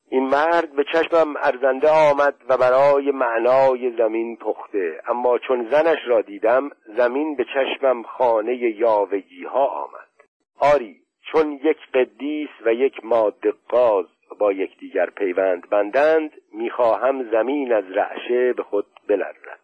این 0.08 0.22
مرد 0.22 0.72
به 0.72 0.84
چشمم 0.92 1.36
ارزنده 1.36 1.90
آمد 1.90 2.34
و 2.48 2.56
برای 2.56 3.10
معنای 3.10 3.96
زمین 3.96 4.36
پخته 4.36 5.00
اما 5.08 5.38
چون 5.38 5.68
زنش 5.70 5.98
را 6.06 6.20
دیدم 6.20 6.70
زمین 6.96 7.36
به 7.36 7.44
چشمم 7.44 8.02
خانه 8.02 8.54
یاوگی 8.54 9.44
ها 9.44 9.66
آمد. 9.66 10.08
آری 10.60 10.96
چون 11.32 11.52
یک 11.52 11.78
قدیس 11.94 12.50
و 12.64 12.72
یک 12.72 13.04
ماده 13.04 13.52
قاز 13.68 14.06
با 14.38 14.52
یکدیگر 14.52 15.10
پیوند 15.10 15.70
بندند 15.70 16.30
می‌خواهم 16.52 17.30
زمین 17.30 17.72
از 17.72 17.84
رعشه 17.84 18.52
به 18.52 18.62
خود 18.62 18.86
بلرزد. 19.08 19.60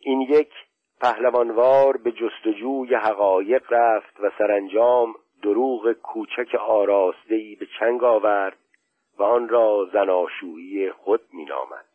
این 0.00 0.20
یک 0.20 0.52
پهلوانوار 1.00 1.96
به 1.96 2.12
جستجوی 2.12 2.94
حقایق 2.94 3.72
رفت 3.72 4.20
و 4.20 4.30
سرانجام 4.38 5.14
دروغ 5.42 5.92
کوچک 5.92 6.54
آراستهای 6.54 7.54
به 7.54 7.66
چنگ 7.78 8.04
آورد 8.04 8.58
و 9.18 9.22
آن 9.22 9.48
را 9.48 9.88
زناشویی 9.92 10.92
خود 10.92 11.20
مینامد. 11.32 11.86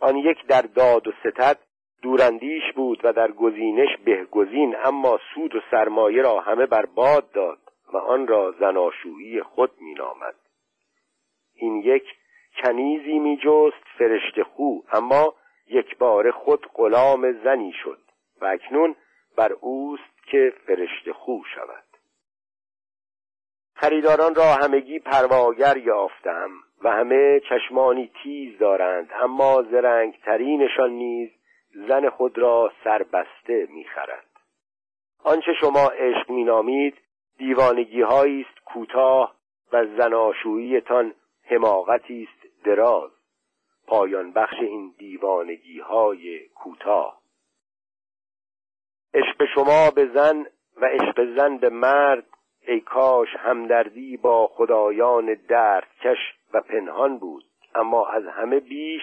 آن 0.00 0.16
یک 0.16 0.46
در 0.46 0.62
داد 0.62 1.08
و 1.08 1.12
ستد 1.20 1.58
دوراندیش 2.02 2.72
بود 2.76 3.00
و 3.04 3.12
در 3.12 3.30
گزینش 3.30 3.88
بهگزین 4.04 4.76
اما 4.84 5.20
سود 5.34 5.54
و 5.54 5.60
سرمایه 5.70 6.22
را 6.22 6.40
همه 6.40 6.66
بر 6.66 6.86
باد 6.86 7.32
داد 7.32 7.58
و 7.92 7.96
آن 7.96 8.26
را 8.26 8.54
زناشویی 8.60 9.42
خود 9.42 9.70
مینامد. 9.80 10.34
این 11.54 11.76
یک 11.76 12.04
کنیزی 12.62 13.18
می 13.18 13.36
جست 13.36 13.84
فرشته 13.98 14.44
خو 14.44 14.78
اما 14.92 15.34
یک 15.68 15.98
بار 15.98 16.30
خود 16.30 16.66
غلام 16.74 17.32
زنی 17.32 17.72
شد 17.84 17.98
و 18.40 18.44
اکنون 18.44 18.96
بر 19.36 19.52
اوست 19.52 20.26
که 20.30 20.52
فرشته 20.66 21.12
خو 21.12 21.38
شود. 21.54 21.84
خریداران 23.74 24.34
را 24.34 24.54
همگی 24.54 24.98
پرواگر 24.98 25.76
یافتم 25.76 26.50
و 26.84 26.90
همه 26.90 27.40
چشمانی 27.48 28.10
تیز 28.22 28.58
دارند 28.58 29.10
اما 29.22 29.62
زرنگترینشان 29.62 30.90
نیز 30.90 31.30
زن 31.88 32.08
خود 32.08 32.38
را 32.38 32.72
سربسته 32.84 33.66
می‌خرد. 33.70 34.26
آنچه 35.24 35.52
شما 35.60 35.88
عشق 35.88 36.30
مینامید 36.30 36.94
دیوانگی 37.38 38.02
است 38.02 38.64
کوتاه 38.64 39.34
و 39.72 39.86
زناشوییتان 39.86 41.14
حماقتی 41.44 42.28
است 42.28 42.64
دراز. 42.64 43.15
پایان 43.86 44.32
بخش 44.32 44.54
این 44.60 44.94
دیوانگی 44.98 45.80
های 45.80 46.48
کوتاه. 46.48 47.20
عشق 49.14 49.44
شما 49.54 49.90
به 49.90 50.10
زن 50.14 50.46
و 50.76 50.84
عشق 50.84 51.36
زن 51.36 51.58
به 51.58 51.68
مرد 51.68 52.26
ای 52.66 52.80
کاش 52.80 53.28
همدردی 53.38 54.16
با 54.16 54.46
خدایان 54.46 55.34
دردکش 55.48 56.18
و 56.54 56.60
پنهان 56.60 57.18
بود 57.18 57.44
اما 57.74 58.06
از 58.06 58.26
همه 58.26 58.60
بیش 58.60 59.02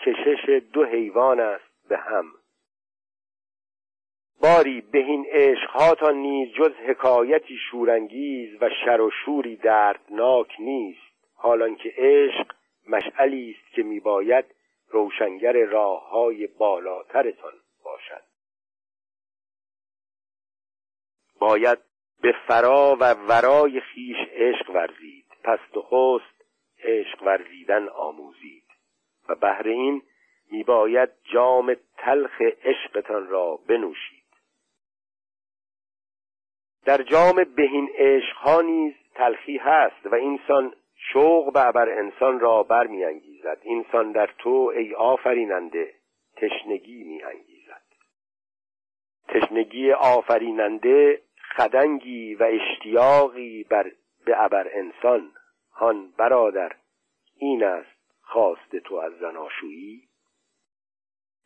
کشش 0.00 0.62
دو 0.72 0.84
حیوان 0.84 1.40
است 1.40 1.88
به 1.88 1.98
هم. 1.98 2.24
باری 4.42 4.80
بهین 4.80 5.26
عشقهاتان 5.30 6.16
نیز 6.16 6.54
جز 6.54 6.72
حکایتی 6.86 7.56
شورانگیز 7.70 8.62
و 8.62 8.68
شر 8.84 9.00
و 9.00 9.10
شوری 9.24 9.56
دردناک 9.56 10.56
نیست. 10.58 11.10
حالان 11.34 11.76
که 11.76 11.92
عشق 11.96 12.46
مشعلی 12.88 13.50
است 13.50 13.74
که 13.74 13.82
میباید 13.82 14.44
روشنگر 14.88 15.52
راه 15.52 16.10
های 16.10 16.46
بالاترتان 16.46 17.52
باشد. 17.84 18.22
باید 21.38 21.78
به 22.20 22.34
فرا 22.48 22.96
و 23.00 23.14
ورای 23.14 23.80
خیش 23.80 24.16
عشق 24.30 24.70
ورزید 24.70 25.26
پست 25.44 25.76
و 25.76 25.82
خست 25.82 26.44
عشق 26.84 27.22
ورزیدن 27.22 27.88
آموزید. 27.88 28.64
و 29.28 29.34
بهر 29.34 29.68
این 29.68 30.02
میباید 30.50 31.10
جام 31.32 31.76
تلخ 31.98 32.40
عشقتان 32.40 33.28
را 33.28 33.56
بنوشید. 33.56 34.20
در 36.84 37.02
جام 37.02 37.44
بهین 37.44 37.90
عشقها 37.94 38.60
نیز 38.60 38.94
تلخی 39.14 39.56
هست 39.56 40.06
و 40.06 40.14
اینسان 40.14 40.74
شوق 41.12 41.52
به 41.52 41.72
بر 41.72 41.88
انسان 41.88 42.40
را 42.40 42.62
برمیانگیزد. 42.62 43.58
اینسان 43.62 44.12
در 44.12 44.30
تو 44.38 44.72
ای 44.76 44.94
آفریننده 44.94 45.94
تشنگی 46.36 47.04
میانگیزد. 47.04 47.82
تشنگی 49.28 49.92
آفریننده 49.92 51.22
خدنگی 51.56 52.34
و 52.34 52.42
اشتیاقی 52.42 53.64
بر 53.64 53.92
به 54.24 54.44
ابر 54.44 54.68
انسان. 54.72 55.32
هان 55.72 56.12
برادر 56.18 56.72
این 57.36 57.64
است 57.64 58.00
خواست 58.22 58.76
تو 58.76 58.94
از 58.94 59.12
زناشویی 59.12 60.08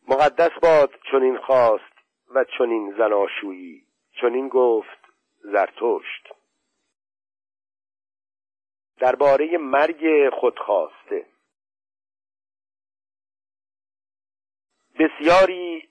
مقدس 0.07 0.51
باد 0.61 0.93
چنین 1.11 1.37
خواست 1.37 1.93
و 2.35 2.45
چنین 2.57 2.93
زناشویی 2.97 3.83
چنین 4.21 4.47
گفت 4.47 4.99
زرتشت. 5.43 6.24
درباره 8.99 9.57
مرگ 9.57 10.29
خودخواسته. 10.29 11.25
بسیاری 14.99 15.89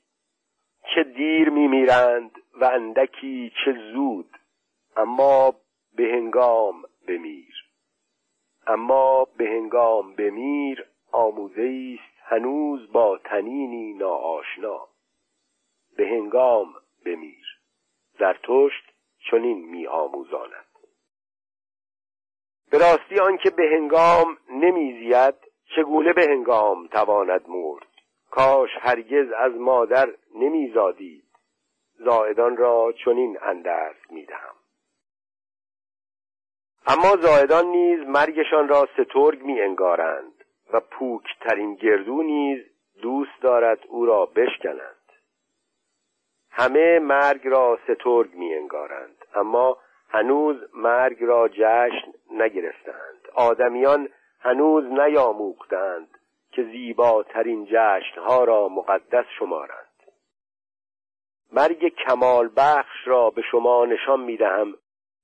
چه 0.95 1.05
دیر 1.05 1.51
میمیرند 1.51 2.31
و 2.55 2.65
اندکی 2.65 3.53
چه 3.65 3.73
زود 3.93 4.39
اما 4.97 5.55
به 5.95 6.03
هنگام 6.03 6.83
بمیر. 7.07 7.55
اما 8.67 9.25
به 9.25 9.45
هنگام 9.45 10.15
بمیر 10.15 10.87
آموزه 11.13 11.99
است 11.99 12.21
هنوز 12.23 12.93
با 12.93 13.19
تنینی 13.19 13.93
ناآشنا. 13.93 14.89
به 15.97 16.07
هنگام 16.07 16.75
بمیر. 17.05 17.61
زرتشت 18.19 18.93
چنین 19.31 19.59
می 19.59 19.87
آموزاند 19.87 20.74
به 22.75 22.81
راستی 22.81 23.21
آنکه 23.21 23.51
به 23.51 23.63
هنگام 23.63 24.39
نمیزید 24.51 25.35
چگونه 25.77 26.13
به 26.13 26.23
هنگام 26.23 26.87
تواند 26.87 27.49
مرد؟ 27.49 27.87
کاش 28.31 28.71
هرگز 28.81 29.33
از 29.33 29.53
مادر 29.53 30.09
نمیزادید. 30.35 31.25
زائدان 31.99 32.57
را 32.57 32.93
چنین 33.05 33.39
اندرس 33.43 33.97
می‌دهم. 34.11 34.55
اما 36.87 37.17
زائدان 37.17 37.67
نیز 37.67 38.01
مرگشان 38.01 38.69
را 38.69 38.89
سترگ 38.95 39.43
می 39.43 39.61
انگارند 39.61 40.45
و 40.73 40.81
پوکترین 40.81 41.75
گردو 41.75 42.23
نیز 42.23 42.65
دوست 43.03 43.43
دارد 43.43 43.79
او 43.89 44.07
را 44.07 44.27
بشکنند. 44.27 45.13
همه 46.51 46.99
مرگ 46.99 47.49
را 47.49 47.79
سترگ 47.85 48.35
می 48.35 48.55
انگارند 48.55 49.25
اما 49.35 49.79
هنوز 50.15 50.57
مرگ 50.75 51.25
را 51.25 51.49
جشن 51.49 52.13
نگرفتند. 52.31 53.29
آدمیان 53.35 54.09
هنوز 54.41 54.85
نیاموختند 54.85 56.09
که 56.53 56.63
زیباترین 56.63 57.67
جشنها 57.71 58.45
را 58.45 58.69
مقدس 58.69 59.25
شمارند. 59.39 60.03
مرگ 61.53 61.89
کمال 61.89 62.51
بخش 62.57 63.07
را 63.07 63.31
به 63.31 63.43
شما 63.43 63.85
نشان 63.85 64.21
می 64.21 64.37
دهم 64.37 64.75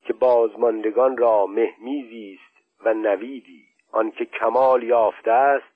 که 0.02 0.12
بازماندگان 0.12 1.16
را 1.16 1.46
مهمیزی 1.46 2.38
است 2.40 2.84
و 2.86 2.94
نویدی. 2.94 3.64
آنکه 3.92 4.24
کمال 4.24 4.82
یافته 4.82 5.32
است 5.32 5.74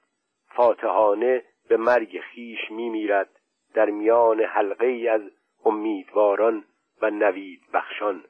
فاتحانه 0.48 1.42
به 1.68 1.76
مرگ 1.76 2.20
خیش 2.20 2.70
می 2.70 2.88
میرد 2.88 3.30
در 3.74 3.90
میان 3.90 4.40
حلقه 4.40 5.10
از 5.10 5.22
امیدواران 5.64 6.64
و 7.02 7.10
نوید 7.10 7.60
بخشان 7.72 8.24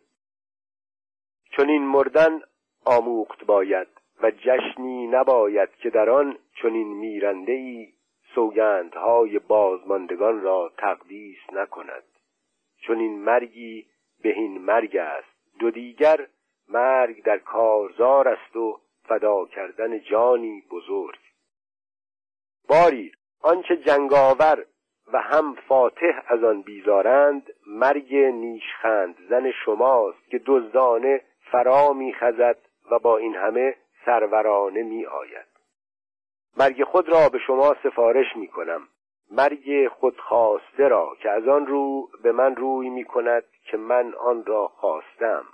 چون 1.57 1.69
این 1.69 1.87
مردن 1.87 2.41
آموخت 2.85 3.45
باید 3.45 3.89
و 4.23 4.31
جشنی 4.31 5.07
نباید 5.07 5.71
که 5.71 5.91
در 5.91 6.11
آن 6.11 6.39
چنین 6.63 6.89
میرنده 6.89 7.53
ای 7.53 7.93
سوگندهای 8.35 9.39
بازماندگان 9.39 10.41
را 10.41 10.73
تقدیس 10.79 11.39
نکند. 11.53 12.05
چون 12.79 12.99
این 12.99 13.19
مرگی 13.19 13.87
این 14.25 14.59
مرگ 14.59 14.97
است. 14.97 15.59
دو 15.59 15.71
دیگر 15.71 16.27
مرگ 16.69 17.23
در 17.23 17.39
کارزار 17.39 18.29
است 18.29 18.57
و 18.57 18.81
فدا 19.09 19.47
کردن 19.47 20.01
جانی 20.01 20.63
بزرگ. 20.71 21.19
باری 22.69 23.13
آنچه 23.41 23.77
جنگاور 23.77 24.65
و 25.13 25.19
هم 25.19 25.55
فاتح 25.55 26.23
از 26.27 26.45
آن 26.45 26.63
بیزارند 26.63 27.51
مرگ 27.67 28.15
نیشخند 28.15 29.17
زن 29.29 29.51
شماست 29.65 30.31
که 30.31 30.41
دزدانه 30.47 31.21
فرا 31.53 31.93
میخزد 31.93 32.59
و 32.91 32.99
با 32.99 33.17
این 33.17 33.37
همه 33.37 33.77
سرورانه 34.05 34.83
می 34.83 35.07
آید 35.07 35.47
مرگ 36.57 36.85
خود 36.85 37.09
را 37.09 37.29
به 37.29 37.39
شما 37.39 37.77
سفارش 37.83 38.37
می 38.37 38.49
کنم 38.49 38.89
مرگ 39.31 39.89
خودخواسته 39.89 40.89
را 40.89 41.17
که 41.23 41.31
از 41.31 41.49
آن 41.49 41.67
رو 41.67 42.09
به 42.23 42.33
من 42.33 42.57
روی 42.57 42.89
می 42.91 43.05
کند 43.05 43.45
که 43.71 43.77
من 43.77 44.15
آن 44.15 44.45
را 44.45 44.69
خواستم. 44.69 45.45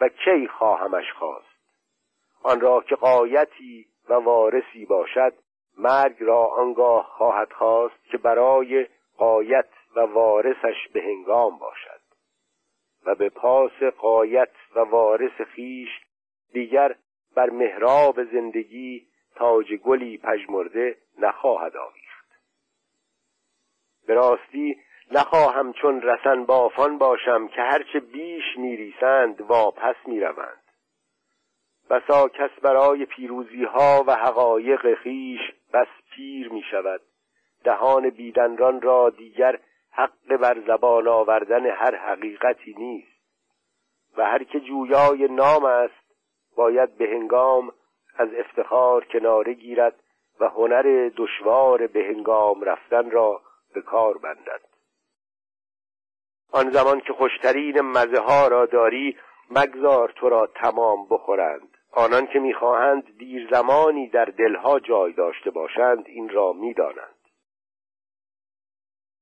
و 0.00 0.08
کی 0.08 0.48
خواهمش 0.48 1.12
خواست؟ 1.18 1.46
آن 2.42 2.60
را 2.60 2.80
که 2.80 2.96
قایتی 2.96 3.86
و 4.08 4.14
وارثی 4.14 4.86
باشد 4.86 5.34
مرگ 5.78 6.16
را 6.20 6.44
آنگاه 6.44 7.04
خواهد 7.04 7.52
خواست 7.52 8.04
که 8.10 8.18
برای 8.18 8.86
قایت 9.16 9.68
و 9.96 10.00
وارثش 10.00 10.88
به 10.92 11.02
هنگام 11.02 11.58
باشد. 11.58 11.89
و 13.06 13.14
به 13.14 13.28
پاس 13.28 13.82
قایت 13.98 14.52
و 14.74 14.80
وارث 14.80 15.40
خیش 15.40 15.88
دیگر 16.52 16.94
بر 17.34 17.50
محراب 17.50 18.24
زندگی 18.24 19.06
تاج 19.34 19.72
گلی 19.72 20.18
پژمرده 20.18 20.96
نخواهد 21.18 21.76
آویخت. 21.76 22.26
به 24.06 24.14
راستی 24.14 24.76
نخواهم 25.10 25.72
چون 25.72 26.02
رسن 26.02 26.44
بافان 26.44 26.98
باشم 26.98 27.48
که 27.48 27.62
هرچه 27.62 28.00
بیش 28.00 28.44
میریسند 28.56 29.40
واپس 29.40 29.96
می‌روند. 30.06 30.62
بسا 31.90 32.28
کس 32.28 32.50
برای 32.62 33.04
پیروزی 33.04 33.64
ها 33.64 34.04
و 34.06 34.14
حقایق 34.14 34.94
خیش 34.94 35.40
بس 35.72 35.88
پیر 36.10 36.48
می 36.52 36.62
شود 36.70 37.00
دهان 37.64 38.10
بیدنران 38.10 38.80
را 38.80 39.10
دیگر 39.10 39.58
حق 40.00 40.36
بر 40.36 40.60
زبان 40.66 41.08
آوردن 41.08 41.66
هر 41.66 41.94
حقیقتی 41.94 42.74
نیست 42.78 43.20
و 44.16 44.24
هر 44.24 44.44
که 44.44 44.60
جویای 44.60 45.28
نام 45.28 45.64
است 45.64 46.14
باید 46.56 46.96
به 46.96 47.04
هنگام 47.04 47.72
از 48.16 48.28
افتخار 48.34 49.04
کناره 49.04 49.54
گیرد 49.54 49.94
و 50.40 50.48
هنر 50.48 51.10
دشوار 51.16 51.86
به 51.86 52.00
هنگام 52.00 52.62
رفتن 52.62 53.10
را 53.10 53.40
به 53.74 53.82
کار 53.82 54.18
بندد. 54.18 54.60
آن 56.52 56.70
زمان 56.70 57.00
که 57.00 57.12
خوشترین 57.12 57.80
مزه 57.80 58.20
ها 58.20 58.48
را 58.48 58.66
داری 58.66 59.16
مگذار 59.50 60.12
تو 60.16 60.28
را 60.28 60.46
تمام 60.46 61.06
بخورند. 61.10 61.76
آنان 61.92 62.26
که 62.26 62.38
می‌خواهند 62.38 63.18
دیر 63.18 63.48
زمانی 63.50 64.08
در 64.08 64.24
دلها 64.24 64.80
جای 64.80 65.12
داشته 65.12 65.50
باشند 65.50 66.04
این 66.06 66.28
را 66.28 66.52
می‌دانند. 66.52 67.09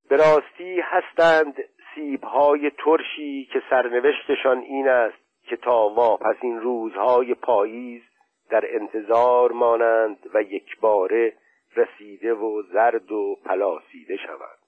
به 0.08 0.16
راستی 0.16 0.80
هستند 0.80 1.54
سیبهای 1.94 2.70
ترشی 2.70 3.48
که 3.52 3.62
سرنوشتشان 3.70 4.58
این 4.58 4.88
است 4.88 5.18
که 5.42 5.56
تا 5.56 5.88
واپسین 5.88 6.60
روزهای 6.60 7.34
پاییز 7.34 8.02
در 8.50 8.64
انتظار 8.74 9.52
مانند 9.52 10.30
و 10.34 10.42
یک 10.42 10.80
باره 10.80 11.32
رسیده 11.76 12.34
و 12.34 12.62
زرد 12.62 13.12
و 13.12 13.36
پلاسیده 13.44 14.16
شوند. 14.16 14.58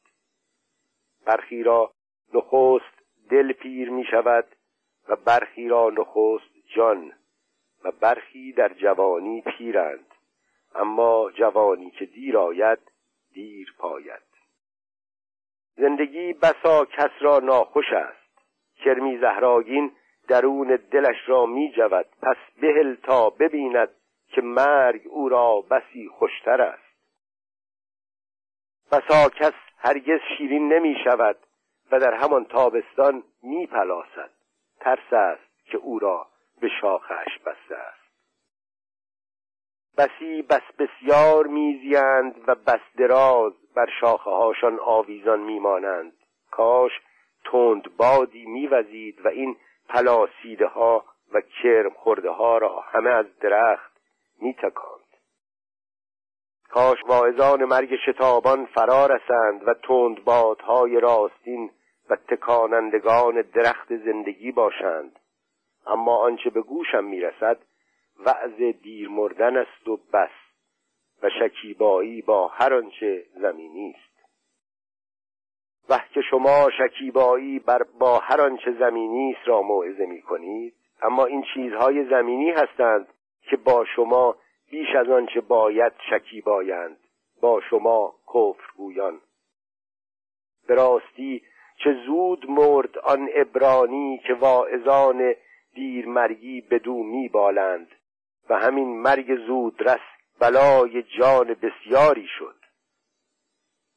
برخی 1.26 1.62
را 1.62 1.92
نخست 2.34 3.02
دل 3.30 3.52
پیر 3.52 3.90
می 3.90 4.04
شود 4.04 4.46
و 5.08 5.16
برخی 5.16 5.68
را 5.68 5.90
نخست 5.90 6.54
جان 6.76 7.12
و 7.84 7.90
برخی 7.90 8.52
در 8.52 8.68
جوانی 8.68 9.42
پیرند. 9.42 10.06
اما 10.74 11.30
جوانی 11.30 11.90
که 11.90 12.06
دیر 12.06 12.38
آید 12.38 12.78
دیر 13.32 13.74
پاید. 13.78 14.29
زندگی 15.80 16.32
بسا 16.32 16.84
کس 16.84 17.10
را 17.20 17.38
ناخوش 17.38 17.92
است. 17.92 18.20
کرمی 18.84 19.18
زهراگین 19.18 19.92
درون 20.28 20.78
دلش 20.90 21.16
را 21.26 21.46
می 21.46 21.72
جود. 21.72 22.06
پس 22.22 22.36
بهل 22.60 22.94
تا 22.94 23.30
ببیند 23.30 23.88
که 24.28 24.40
مرگ 24.42 25.02
او 25.10 25.28
را 25.28 25.60
بسی 25.60 26.08
خوشتر 26.08 26.62
است. 26.62 26.90
بسا 28.92 29.28
کس 29.28 29.52
هرگز 29.78 30.20
شیرین 30.38 30.72
نمی 30.72 30.96
شود 31.04 31.36
و 31.92 32.00
در 32.00 32.14
همان 32.14 32.44
تابستان 32.44 33.22
می 33.42 33.66
پلاسد. 33.66 34.30
ترس 34.80 35.12
است 35.12 35.64
که 35.64 35.78
او 35.78 35.98
را 35.98 36.26
به 36.60 36.68
شاخش 36.80 37.38
بسته 37.38 37.76
است. 37.76 38.00
بسی 39.98 40.42
بس 40.42 40.62
بسیار 40.78 41.46
میزیند 41.46 42.34
و 42.46 42.54
بس 42.54 42.80
دراز 42.96 43.52
بر 43.74 43.90
شاخه 44.00 44.30
هاشان 44.30 44.78
آویزان 44.80 45.40
میمانند. 45.40 46.12
کاش 46.50 46.92
تند 47.44 47.96
بادی 47.96 48.46
میوزید 48.46 49.26
و 49.26 49.28
این 49.28 49.56
پلاسیده 49.88 50.66
ها 50.66 51.04
و 51.32 51.40
کرم 51.40 51.90
خورده 51.90 52.30
ها 52.30 52.58
را 52.58 52.80
همه 52.80 53.10
از 53.10 53.26
درخت 53.40 53.92
میتکاند 54.40 55.00
کاش 56.70 56.98
واعظان 57.06 57.64
مرگ 57.64 57.96
شتابان 58.06 58.66
فرا 58.66 59.06
رسند 59.06 59.68
و 59.68 59.74
تند 59.74 60.24
بادهای 60.24 61.00
راستین 61.00 61.70
و 62.10 62.16
تکانندگان 62.16 63.42
درخت 63.42 63.96
زندگی 63.96 64.52
باشند. 64.52 65.18
اما 65.86 66.16
آنچه 66.16 66.50
به 66.50 66.62
گوشم 66.62 67.04
می‌رسد 67.04 67.58
وعظ 68.26 68.62
دیر 68.82 69.08
مردن 69.08 69.56
است 69.56 69.88
و 69.88 69.96
بس. 70.12 70.49
و 71.22 71.28
شکیبایی 71.40 72.22
با 72.22 72.48
هر 72.48 72.74
آنچه 72.74 73.26
زمینی 73.40 73.96
است. 73.98 74.10
و 75.88 76.00
که 76.14 76.20
شما 76.30 76.68
شکیبایی 76.78 77.58
بر 77.58 77.82
با 77.98 78.18
هر 78.18 78.40
آنچه 78.40 78.72
زمینی 78.72 79.36
است 79.38 79.48
را 79.48 79.62
موعظه 79.62 80.06
می 80.06 80.22
کنید. 80.22 80.74
اما 81.02 81.24
این 81.24 81.44
چیزهای 81.54 82.04
زمینی 82.04 82.50
هستند 82.50 83.08
که 83.42 83.56
با 83.56 83.84
شما 83.96 84.36
بیش 84.70 84.88
از 84.96 85.08
آنچه 85.08 85.40
باید 85.40 85.92
شکیبایند. 86.10 86.96
با 87.40 87.60
شما 87.60 88.14
کفر 88.26 88.72
گویان 88.76 89.20
به 90.66 90.74
راستی 90.74 91.42
چه 91.84 91.96
زود 92.06 92.50
مرد 92.50 92.98
آن 92.98 93.28
ابرانی 93.34 94.18
که 94.26 94.34
واعظان 94.34 95.34
دیرمرگی 95.74 96.60
بدو 96.60 97.02
میبالند 97.02 97.88
و 98.50 98.58
همین 98.58 99.00
مرگ 99.00 99.36
زودرس 99.46 100.09
بلای 100.40 101.02
جان 101.02 101.54
بسیاری 101.54 102.26
شد. 102.38 102.56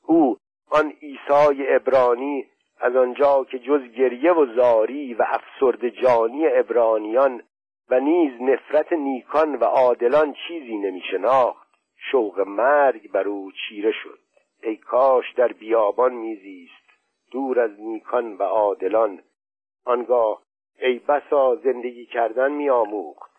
او 0.06 0.38
آن 0.69 0.93
عیسی 1.01 1.67
ابرانی 1.67 2.45
از 2.79 2.95
آنجا 2.95 3.43
که 3.43 3.60
جز 3.60 3.82
گریه 3.82 4.34
و 4.34 4.45
زاری 4.56 5.13
و 5.13 5.25
افسرد 5.27 5.89
جانی 5.89 6.47
ابرانیان 6.47 7.43
و 7.89 7.99
نیز 7.99 8.41
نفرت 8.41 8.93
نیکان 8.93 9.56
و 9.56 9.63
عادلان 9.63 10.36
چیزی 10.47 10.77
نمی 10.77 11.01
شناخت. 11.12 11.67
شوق 12.12 12.39
مرگ 12.39 13.12
بر 13.12 13.27
او 13.27 13.51
چیره 13.51 13.91
شد. 13.91 14.19
ای 14.63 14.75
کاش 14.75 15.34
در 15.34 15.47
بیابان 15.47 16.13
میزیست 16.13 16.84
دور 17.32 17.60
از 17.60 17.79
نیکان 17.79 18.38
و 18.38 18.43
عادلان. 18.43 19.23
آنگاه 19.86 20.41
ای 20.79 20.99
بسا 20.99 21.56
زندگی 21.56 22.06
کردن 22.06 22.51
میآموخت 22.51 23.32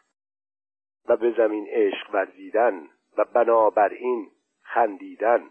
و 1.08 1.16
به 1.16 1.34
زمین 1.36 1.66
عشق 1.70 2.14
ورزیدن. 2.14 2.88
و 3.18 3.24
بنابراین 3.24 4.30
خندیدن. 4.62 5.50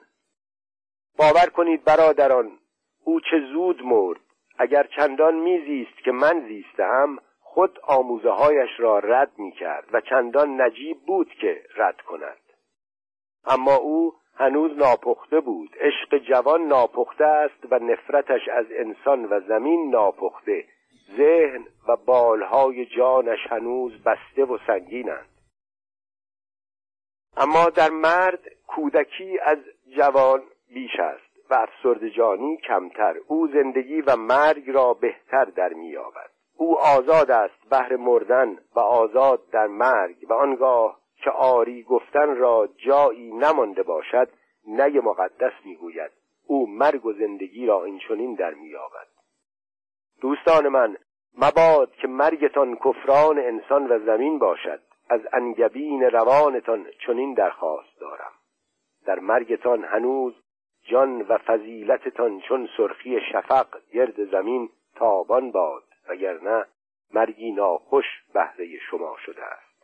باور 1.18 1.50
کنید 1.50 1.84
برادران 1.84 2.52
او 3.04 3.20
چه 3.20 3.40
زود 3.54 3.82
مرد. 3.82 4.20
اگر 4.58 4.88
چندان 4.96 5.36
میزیست 5.36 5.98
که 6.06 6.12
من 6.12 6.48
زیستم 6.48 7.18
خود 7.40 7.80
آموزه 7.84 8.30
هایش 8.30 8.70
را 8.78 9.00
رد 9.00 9.32
می 9.38 9.52
کرد 9.52 9.90
و 9.94 10.02
چندان 10.02 10.62
نجیب 10.62 10.98
بود 11.08 11.30
که 11.42 11.64
رد 11.76 12.02
کند. 12.02 12.40
اما 13.46 13.76
او 13.76 14.14
هنوز 14.36 14.78
ناپخته 14.78 15.40
بود. 15.40 15.70
عشق 15.80 16.18
جوان 16.18 16.62
ناپخته 16.62 17.26
است 17.26 17.72
و 17.72 17.80
نفرتش 17.80 18.48
از 18.48 18.66
انسان 18.72 19.26
و 19.26 19.40
زمین 19.40 19.90
ناپخته. 19.90 20.66
ذهن 21.18 21.66
و 21.88 21.96
بالهای 21.96 22.86
جانش 22.86 23.40
هنوز 23.50 24.04
بسته 24.04 24.46
و 24.46 24.58
سنگینند. 24.68 25.33
اما 27.38 27.70
در 27.70 27.90
مرد 27.90 28.40
کودکی 28.68 29.40
از 29.40 29.58
جوان 29.98 30.44
بیش 30.74 31.00
است 31.00 31.50
و 31.50 31.54
افسرد 31.54 32.08
جانی 32.08 32.58
کمتر. 32.58 33.16
او 33.28 33.48
زندگی 33.48 34.02
و 34.02 34.16
مرگ 34.16 34.70
را 34.70 34.94
بهتر 34.94 35.46
در 35.46 35.74
مییابد 35.74 36.30
او 36.58 36.80
آزاد 36.80 37.32
است 37.32 37.70
بهر 37.70 37.96
مردن 37.96 38.58
و 38.76 38.80
آزاد 38.80 39.50
در 39.52 39.68
مرگ 39.68 40.16
و 40.30 40.34
آنگاه 40.34 41.00
که 41.24 41.32
آری 41.32 41.84
گفتن 41.84 42.36
را 42.36 42.70
جایی 42.78 43.32
نمانده 43.32 43.84
باشد 43.84 44.30
نی 44.68 45.00
مقدس 45.00 45.54
می‌گوید 45.66 46.12
او 46.48 46.70
مرگ 46.70 47.06
و 47.06 47.14
زندگی 47.14 47.66
را 47.66 47.84
اینچنین 47.84 48.36
در 48.36 48.54
مییابد 48.54 49.08
دوستان 50.22 50.68
من 50.68 50.98
مباد 51.38 51.92
که 51.92 52.08
مرگتان 52.08 52.76
کفران 52.76 53.40
انسان 53.40 53.88
و 53.88 54.00
زمین 54.06 54.40
باشد. 54.40 54.80
از 55.14 55.22
انگبین 55.34 56.04
روانتان 56.04 56.86
چنین 57.06 57.34
درخواست 57.34 58.00
دارم. 58.00 58.32
در 59.06 59.20
مرگتان 59.20 59.84
هنوز 59.84 60.34
جان 60.84 61.22
و 61.22 61.38
فضیلتتان 61.38 62.42
چون 62.42 62.70
سرخی 62.78 63.20
شفق 63.32 63.68
گرد 63.94 64.32
زمین 64.32 64.70
تابان 64.96 65.52
باد 65.52 65.84
وگرنه 66.10 66.66
مرگی 67.14 67.52
ناخوش 67.52 68.06
بهره 68.34 68.78
شما 68.90 69.16
شده 69.26 69.44
است. 69.44 69.84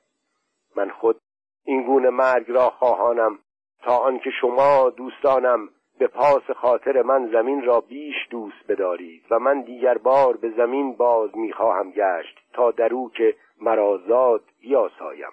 من 0.75 0.89
خود 0.89 1.19
این 1.65 1.83
گونه 1.83 2.09
مرگ 2.09 2.51
را 2.51 2.69
خواهانم 2.69 3.39
تا 3.83 3.97
آنکه 3.97 4.29
شما 4.41 4.89
دوستانم 4.89 5.69
به 5.99 6.07
پاس 6.07 6.51
خاطر 6.51 7.01
من 7.01 7.31
زمین 7.31 7.63
را 7.63 7.81
بیش 7.81 8.15
دوست 8.29 8.67
بدارید 8.67 9.23
و 9.31 9.39
من 9.39 9.61
دیگر 9.61 9.97
بار 9.97 10.37
به 10.37 10.49
زمین 10.49 10.95
باز 10.95 11.37
می‌خواهم 11.37 11.91
گشت 11.91 12.39
تا 12.53 12.71
در 12.71 12.93
او 12.93 13.09
که 13.09 13.35
مرازاد 13.61 14.43
بیاسایم. 14.61 15.31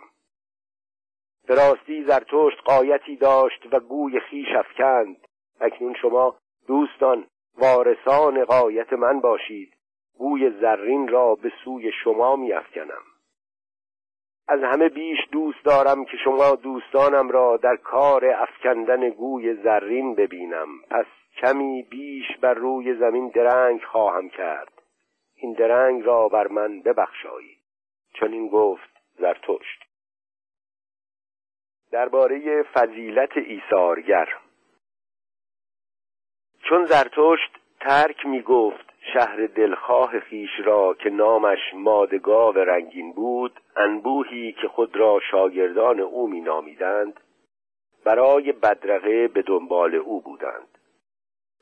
به 1.47 1.55
راستی 1.55 2.05
زرتشت 2.05 2.61
قایتی 2.65 3.17
داشت 3.17 3.67
و 3.73 3.81
گوی 3.81 4.21
خیش 4.21 4.49
افکند. 4.57 5.17
اکنون 5.61 5.95
شما 5.95 6.37
دوستان 6.67 7.27
وارثان 7.59 8.45
قایت 8.45 8.93
من 8.93 9.21
باشید. 9.21 9.73
گوی 10.19 10.51
زرین 10.51 11.09
را 11.09 11.35
به 11.35 11.53
سوی 11.65 11.93
شما 12.05 12.37
میافکنم. 12.37 13.03
از 14.49 14.63
همه 14.63 14.89
بیش 14.89 15.19
دوست 15.33 15.65
دارم 15.65 16.05
که 16.05 16.17
شما 16.25 16.55
دوستانم 16.55 17.29
را 17.29 17.57
در 17.57 17.77
کار 17.77 18.25
افکندن 18.25 19.11
گوی 19.11 19.55
زرین 19.55 20.15
ببینم. 20.15 20.69
پس 20.91 21.07
کمی 21.37 21.83
بیش 21.83 22.37
بر 22.41 22.55
روی 22.55 22.95
زمین 22.95 23.29
درنگ 23.29 23.83
خواهم 23.83 24.29
کرد. 24.29 24.73
این 25.35 25.53
درنگ 25.53 26.03
را 26.05 26.29
بر 26.29 26.47
من 26.47 26.81
ببخشایی. 26.81 27.57
چون 28.15 28.33
این 28.33 28.49
گفت 28.49 28.91
زرتشت. 29.19 29.85
درباره 31.91 32.63
فضیلت 32.63 33.37
ایثارگر. 33.37 34.29
چون 36.69 36.85
زرتشت 36.85 37.59
ترک 37.81 38.27
می 38.27 38.43
گفت 38.43 38.96
شهر 39.13 39.47
دلخواه 39.47 40.21
خیش 40.21 40.51
را 40.65 40.95
که 40.95 41.11
نامش 41.11 41.75
مادگاو 41.75 42.59
رنگین 42.59 43.13
بود 43.13 43.61
انبوهی 43.77 44.53
که 44.53 44.69
خود 44.69 44.97
را 44.97 45.21
شاگردان 45.31 46.01
او 46.01 46.29
می 46.29 46.41
نامیدند 46.41 47.21
برای 48.05 48.53
بدرقه 48.53 49.29
به 49.29 49.43
دنبال 49.43 49.95
او 49.95 50.21
بودند. 50.21 50.69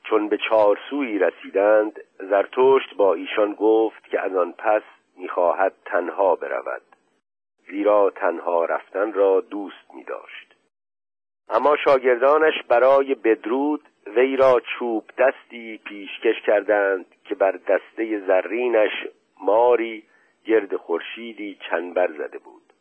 چون 0.05 0.29
به 0.29 0.39
چارسویی 0.49 1.19
رسیدند 1.19 2.01
زرتشت 2.19 2.97
با 2.97 3.15
ایشان 3.15 3.55
گفت 3.55 4.05
که 4.05 4.21
از 4.21 4.37
آن 4.37 4.53
پس 4.53 4.83
می‌خواهد 5.17 5.73
تنها 5.85 6.37
برود 6.37 6.83
زیرا 7.71 8.11
تنها 8.11 8.65
رفتن 8.65 9.13
را 9.13 9.41
دوست 9.41 9.95
می 9.95 10.05
داشت 10.05 10.55
اما 11.49 11.77
شاگردانش 11.77 12.63
برای 12.69 13.15
بدرود 13.15 13.89
وی 14.07 14.37
را 14.37 14.61
چوب 14.61 15.05
دستی 15.19 15.79
پیشکش 15.79 16.41
کردند 16.47 17.07
که 17.25 17.35
بر 17.35 17.53
دسته 17.53 18.21
زرینش 18.27 19.09
ماری 19.41 20.05
گرد 20.45 20.77
خورشیدی 20.77 21.59
چنبر 21.71 22.13
زده 22.13 22.39
بود. 22.39 22.73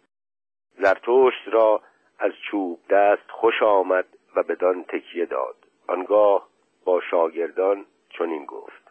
زرتشت 0.77 1.47
را 1.47 1.81
از 2.19 2.31
چوب 2.51 2.79
دست 2.89 3.31
خوش 3.31 3.63
آمد 3.63 4.05
و 4.35 4.43
بدان 4.43 4.83
تکیه 4.83 5.25
داد. 5.25 5.55
آنگاه 5.87 6.47
با 6.85 7.01
شاگردان 7.11 7.85
چنین 8.09 8.45
گفت. 8.45 8.83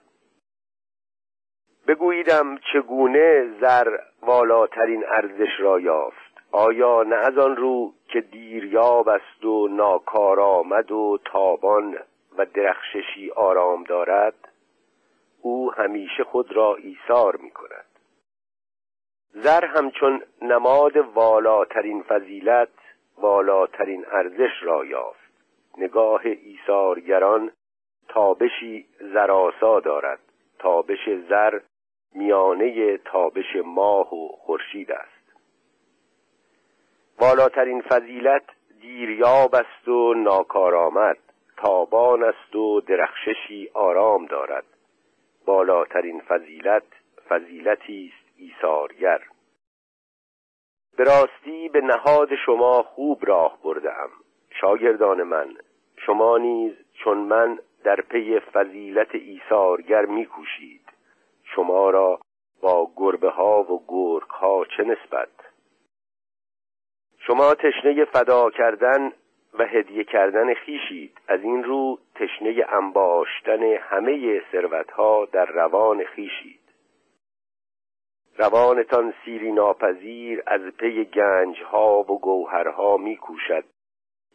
بگوییدم 1.89 2.59
چگونه 2.73 3.47
زر 3.61 3.99
والاترین 4.23 5.05
ارزش 5.09 5.61
را 5.61 5.81
یافت؟ 5.81 6.33
آیا 6.53 7.03
نه 7.03 7.17
از 7.17 7.39
آن 7.39 7.57
رو 7.57 7.93
که 8.09 8.21
دیریاب 8.21 9.09
است 9.09 9.45
و 9.45 9.69
ناکار 9.69 10.41
آمد 10.41 10.93
و 10.93 11.19
تابان 11.25 11.99
و 12.39 12.47
درخششی 12.47 13.31
آرام 13.31 13.85
دارد 13.85 14.49
او 15.41 15.73
همیشه 15.73 16.25
خود 16.25 16.53
را 16.57 16.77
ایثار 16.77 17.37
می 17.37 17.51
کند 17.51 17.87
زر 19.35 19.65
همچون 19.65 20.23
نماد 20.43 20.97
والاترین 20.97 22.03
فضیلت 22.03 22.69
والاترین 23.19 24.05
ارزش 24.13 24.63
را 24.63 24.85
یافت. 24.85 25.33
نگاه 25.79 26.21
ایثارگران 26.25 27.53
تابشی 28.09 28.87
زراسا 29.01 29.81
دارد. 29.81 30.19
تابش 30.59 31.09
زر 31.29 31.61
میانه 32.15 32.99
تابش 32.99 33.57
ماه 33.65 34.15
و 34.15 34.29
خورشید 34.29 34.93
است. 34.93 35.37
بالاترین 37.19 37.83
فضیلت 37.83 38.45
دیریاب 38.81 39.55
است 39.55 39.89
و 39.89 40.15
ناکارآمد. 40.15 41.19
تابان 41.63 42.25
است 42.25 42.57
و 42.57 42.81
درخششی 42.81 43.71
آرام 43.75 44.27
دارد. 44.27 44.65
بالاترین 45.47 46.21
فضیلت 46.21 46.83
فضیلتی 47.29 48.13
است 48.15 48.39
ایثارگر. 48.39 49.21
به 50.97 51.05
راستی 51.05 51.69
به 51.69 51.81
نهاد 51.81 52.29
شما 52.47 52.83
خوب 52.83 53.27
راه 53.27 53.59
بردم 53.65 54.11
شاگردان 54.61 55.23
من 55.23 55.57
شما 56.07 56.39
نیز 56.39 56.73
چون 57.05 57.19
من 57.19 57.59
در 57.85 58.01
پی 58.01 58.41
فضیلت 58.41 59.15
ایثارگر 59.15 60.05
میکوشید. 60.05 60.85
شما 61.45 61.91
را 61.91 62.21
با 62.63 62.91
گربه 62.97 63.31
ها 63.31 63.63
و 63.63 63.85
گرگ 63.89 64.31
ها 64.31 64.65
چه 64.77 64.83
نسبت؟ 64.83 65.29
شما 67.19 67.55
تشنه 67.55 68.05
فدا 68.05 68.51
کردن 68.51 69.13
و 69.59 69.67
هدیه 69.67 70.05
کردن 70.05 70.55
خیشید 70.55 71.19
از 71.29 71.43
این 71.43 71.65
رو 71.65 71.99
تشنه 72.15 72.65
انباشتن 72.69 73.63
همه 73.63 74.43
ثروتها 74.53 75.25
در 75.25 75.47
روان 75.47 76.05
خیشید 76.05 76.63
روانتان 78.39 79.15
سیری 79.25 79.53
ناپذیر 79.53 80.43
از 80.47 80.61
پی 80.61 81.05
گنجها 81.05 82.01
و 82.01 82.21
گوهرها 82.21 82.97
میکوشد. 82.97 83.65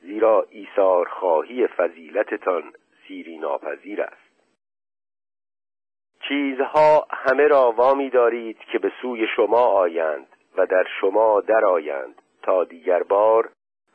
زیرا 0.02 0.46
ایثار 0.50 1.08
خواهی 1.08 1.68
فضیلتتان 1.68 2.74
سیری 3.08 3.38
ناپذیر 3.38 4.02
است. 4.02 4.28
چیزها 6.28 7.08
همه 7.10 7.48
را 7.48 7.72
وامی 7.72 8.10
دارید 8.10 8.60
که 8.60 8.80
به 8.80 8.92
سوی 9.02 9.28
شما 9.36 9.62
آیند 9.62 10.28
و 10.58 10.66
در 10.66 10.86
شما 11.02 11.42
درآیند 11.42 12.22
تا 12.42 12.64
دیگر 12.64 13.04
بار 13.04 13.50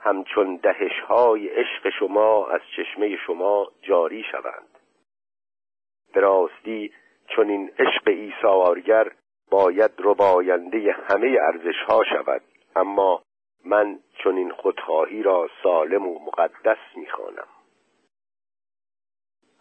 همچون 0.04 0.56
دهش 0.56 1.00
های 1.08 1.48
عشق 1.48 1.90
شما 1.98 2.46
از 2.46 2.60
چشمه 2.76 3.16
شما 3.16 3.68
جاری 3.82 4.24
شوند. 4.30 4.78
به 6.14 6.20
راستی 6.20 6.92
چون 7.26 7.48
این 7.48 7.70
عشق 7.78 8.02
ایثارگر 8.06 9.12
باید 9.50 9.90
رباینده 9.98 10.92
همه 10.92 11.36
ارزش 11.40 11.82
ها 11.88 12.04
شود 12.04 12.42
اما 12.76 13.22
من 13.64 13.98
چون 14.18 14.36
این 14.36 14.50
خودخواهی 14.50 15.22
را 15.22 15.48
سالم 15.62 16.06
و 16.06 16.18
مقدس 16.18 16.78
می‌خوانم. 16.96 17.48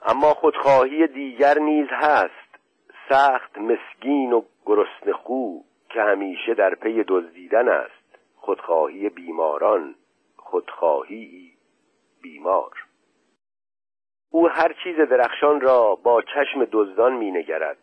اما 0.05 0.33
خودخواهی 0.33 1.07
دیگر 1.07 1.59
نیز 1.59 1.87
هست 1.91 2.59
سخت 3.09 3.57
مسکین 3.57 4.33
و 4.33 4.41
گرسنه 4.65 5.13
خو 5.13 5.59
که 5.89 6.01
همیشه 6.01 6.53
در 6.53 6.75
پی 6.75 7.03
دزدیدن 7.07 7.69
است. 7.69 8.17
خودخواهی 8.35 9.09
بیماران 9.09 9.95
خودخواهی 10.51 11.51
بیمار. 12.21 12.71
او 14.31 14.47
هر 14.47 14.75
چیز 14.83 14.95
درخشان 14.95 15.61
را 15.61 15.95
با 15.95 16.21
چشم 16.21 16.67
دزدان 16.71 17.13
مینگرد 17.13 17.77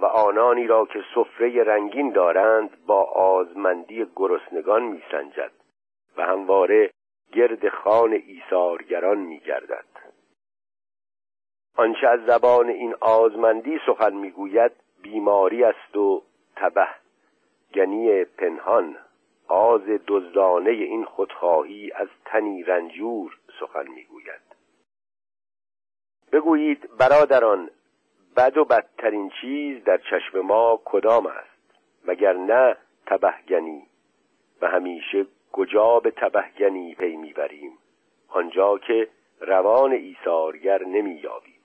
و 0.00 0.04
آنانی 0.04 0.66
را 0.66 0.86
که 0.86 1.02
سفره 1.14 1.64
رنگین 1.64 2.12
دارند 2.12 2.86
با 2.86 3.02
آزمندی 3.02 4.06
گرسنگان 4.16 4.82
میسنجد 4.82 5.52
و 6.16 6.22
همواره 6.22 6.90
گرد 7.32 7.68
خان 7.68 8.12
ایثارگران 8.12 9.18
میگردد. 9.18 9.84
آنچه 11.76 12.08
از 12.08 12.20
زبان 12.26 12.68
این 12.68 12.94
آزمندی 13.00 13.80
سخن 13.86 14.14
می‌گوید 14.14 14.72
بیماری 15.02 15.64
است 15.64 15.96
و 15.96 16.22
تبه 16.56 16.88
گنی 17.74 18.24
پنهان. 18.24 18.96
آز 19.50 19.82
دزدانه 20.06 20.70
این 20.70 21.04
خودخواهی 21.04 21.92
از 21.92 22.08
تنی 22.24 22.62
رنجور 22.62 23.38
سخن 23.60 23.86
می‌گوید. 23.88 24.40
بگویید 26.32 26.96
برادران 26.98 27.70
بد 28.36 28.56
و 28.56 28.64
بدترین 28.64 29.30
چیز 29.40 29.84
در 29.84 29.98
چشم 29.98 30.40
ما 30.40 30.80
کدام 30.84 31.26
است؟ 31.26 31.78
مگر 32.04 32.32
نه 32.32 32.76
تبهگنی؟ 33.06 33.86
و 34.62 34.66
همیشه 34.66 35.26
کجا 35.52 36.00
به 36.00 36.10
تبهگنی 36.10 36.94
پی 36.94 37.16
می‌بریم؟ 37.16 37.78
آنجا 38.28 38.78
که 38.78 39.08
روان 39.40 39.92
ایثارگر 39.92 40.84
نمییابیم. 40.84 41.60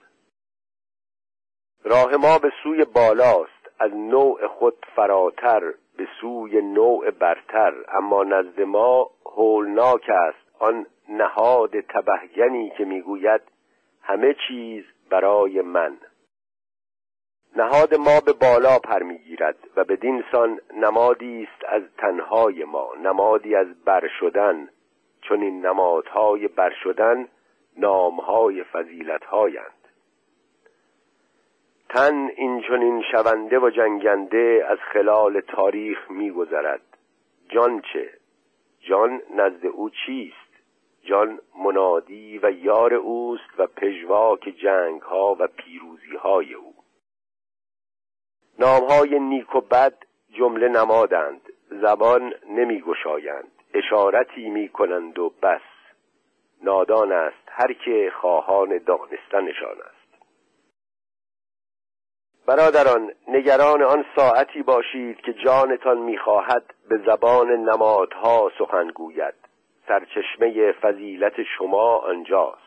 راه 1.83 2.15
ما 2.15 2.39
به 2.39 2.51
سوی 2.63 2.85
بالاست 2.85 3.69
از 3.79 3.91
نوع 3.93 4.47
خود 4.47 4.85
فراتر 4.95 5.73
به 5.97 6.07
سوی 6.21 6.61
نوع 6.61 7.11
برتر 7.11 7.73
اما 7.87 8.23
نزد 8.23 8.61
ما 8.61 9.09
هولناک 9.25 10.09
است. 10.09 10.45
آن 10.59 10.85
نهاد 11.09 11.79
تبهگنی 11.79 12.69
که 12.77 12.85
می‌گوید 12.85 13.41
همه 14.01 14.35
چیز 14.47 14.83
برای 15.09 15.61
من. 15.61 15.97
نهاد 17.55 17.95
ما 17.95 18.19
به 18.25 18.33
بالا 18.33 18.79
پر 18.79 19.03
می‌گیرد 19.03 19.57
و 19.75 19.83
بدین 19.83 20.23
سان 20.31 20.59
نمادی 20.73 21.43
است 21.43 21.65
از 21.67 21.83
تنهای 21.97 22.63
ما 22.63 22.89
نمادی 23.03 23.55
از 23.55 23.83
بر 23.85 24.07
شدن. 24.19 24.69
چون 25.21 25.41
این 25.41 25.65
نمادهای 25.65 26.47
بر 26.47 26.73
شدن 26.83 27.27
نامهای 27.77 28.63
فضیلتهایند. 28.63 29.84
تن 31.95 32.29
این 32.35 32.61
چنین 32.61 33.03
شونده 33.11 33.59
و 33.59 33.69
جنگنده 33.69 34.65
از 34.69 34.77
خلال 34.93 35.39
تاریخ 35.39 36.11
میگذرد. 36.11 36.81
جان 37.49 37.81
چه؟ 37.93 38.09
جان 38.79 39.21
نزد 39.35 39.65
او 39.65 39.89
چیست؟ 39.89 40.35
جان 41.03 41.39
منادی 41.63 42.39
و 42.43 42.51
یار 42.51 42.93
اوست 42.93 43.59
و 43.59 43.67
پژواک 43.67 44.39
جنگ 44.63 45.01
ها 45.01 45.35
و 45.39 45.47
پیروزی 45.47 46.15
های 46.15 46.53
او. 46.53 46.73
نامهای 48.59 49.19
نیک 49.19 49.55
و 49.55 49.61
بد 49.61 49.97
جمله 50.29 50.67
نمادند 50.67 51.41
زبان 51.69 52.33
نمیگشایند 52.49 53.51
اشارتی 53.73 54.49
می‌کنند 54.49 55.19
و 55.19 55.29
بس. 55.43 55.61
نادان 56.63 57.11
است 57.11 57.47
هر 57.47 57.73
که 57.73 58.11
خواهان 58.21 58.77
دانستنشان 58.77 59.77
است. 59.81 59.94
برادران 62.47 63.11
نگران 63.27 63.83
آن 63.83 64.05
ساعتی 64.15 64.63
باشید 64.63 65.21
که 65.21 65.33
جانتان 65.33 65.97
می‌خواهد 65.97 66.73
به 66.89 66.97
زبان 66.97 67.47
نمادها 67.47 68.51
سخن 68.57 68.87
گوید. 68.87 69.33
سرچشمه 69.87 70.71
فضیلت 70.71 71.33
شما 71.57 71.95
آنجاست. 71.97 72.61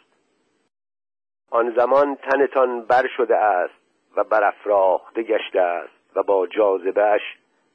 آن 1.50 1.74
زمان 1.76 2.16
تنتان 2.16 2.82
بر 2.82 3.06
شده 3.16 3.36
است 3.36 3.74
و 4.16 4.24
برافراخته 4.24 5.22
گشته 5.22 5.60
است 5.60 6.16
و 6.16 6.22
با 6.22 6.46
جاذبهش 6.46 7.22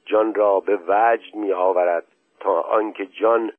جان 0.06 0.36
را 0.36 0.60
به 0.60 0.80
وجد 0.88 1.36
می 1.36 1.52
آورد 1.52 2.06
تا 2.40 2.62
آنکه 2.62 3.06
جان 3.06 3.52